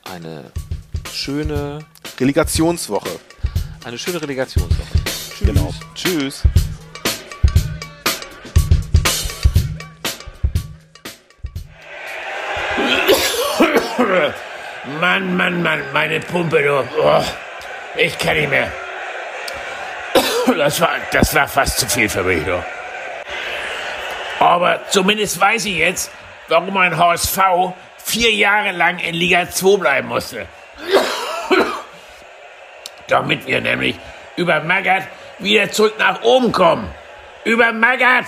eine 0.04 0.52
schöne, 1.12 1.80
Relegationswoche. 2.20 3.20
eine 3.86 3.98
schöne 3.98 4.22
Relegationswoche. 4.22 5.00
Tschüss. 5.06 5.40
Genau. 5.40 5.74
Tschüss. 5.96 6.44
Mann, 15.00 15.38
Mann, 15.38 15.62
Mann, 15.64 15.82
meine 15.94 16.20
Pumpe, 16.20 16.62
du. 16.62 16.84
Oh, 17.02 17.24
ich 17.96 18.18
kann 18.18 18.36
nicht 18.36 18.50
mehr. 18.50 18.72
Das 20.58 20.82
war, 20.82 20.90
das 21.12 21.34
war 21.36 21.48
fast 21.48 21.80
zu 21.80 21.88
viel 21.88 22.10
für 22.10 22.24
mich, 22.24 22.44
du. 22.44 22.64
Aber 24.40 24.82
zumindest 24.90 25.40
weiß 25.40 25.66
ich 25.66 25.78
jetzt, 25.78 26.12
warum 26.48 26.76
ein 26.78 26.98
HSV 26.98 27.40
vier 28.04 28.32
Jahre 28.32 28.72
lang 28.72 29.00
in 29.00 29.14
Liga 29.14 29.50
2 29.50 29.78
bleiben 29.78 30.08
musste. 30.08 30.48
Damit 33.08 33.46
wir 33.46 33.62
nämlich 33.62 33.96
über 34.36 34.62
Magath 34.62 35.08
wieder 35.40 35.72
zurück 35.72 35.96
nach 36.00 36.24
oben 36.24 36.52
kommen. 36.52 36.90
Über 37.44 37.72
Magath! 37.72 38.28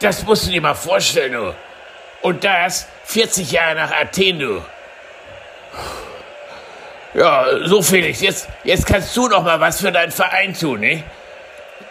Das 0.00 0.24
musst 0.24 0.46
du 0.46 0.50
dir 0.50 0.60
mal 0.60 0.74
vorstellen, 0.74 1.32
du. 1.32 1.54
Und 2.22 2.44
das 2.44 2.86
40 3.04 3.50
Jahre 3.52 3.74
nach 3.76 3.92
Athen, 3.92 4.38
du. 4.38 4.62
Ja, 7.14 7.46
so 7.64 7.80
Felix, 7.80 8.20
jetzt, 8.20 8.48
jetzt 8.64 8.86
kannst 8.86 9.16
du 9.16 9.28
noch 9.28 9.42
mal 9.42 9.58
was 9.60 9.80
für 9.80 9.90
deinen 9.90 10.12
Verein 10.12 10.52
tun, 10.52 10.80
ne? 10.80 11.02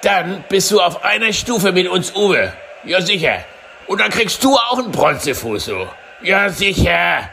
dann 0.05 0.43
bist 0.49 0.71
du 0.71 0.79
auf 0.79 1.03
einer 1.03 1.33
Stufe 1.33 1.71
mit 1.71 1.87
uns 1.87 2.15
Uwe. 2.15 2.53
Ja, 2.85 3.01
sicher. 3.01 3.43
Und 3.87 3.99
dann 4.01 4.09
kriegst 4.11 4.43
du 4.43 4.55
auch 4.55 4.79
einen 4.79 4.91
Bronzefuß, 4.91 5.65
so. 5.65 5.87
Ja, 6.21 6.49
sicher. 6.49 7.29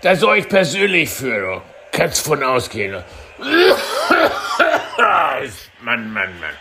Da 0.00 0.16
soll 0.16 0.38
ich 0.38 0.48
persönlich 0.48 1.10
für, 1.10 1.40
du. 1.40 1.62
Kannst 1.92 2.24
von 2.24 2.42
ausgehen. 2.42 3.02
Mann, 5.80 6.12
Mann, 6.12 6.40
Mann. 6.40 6.56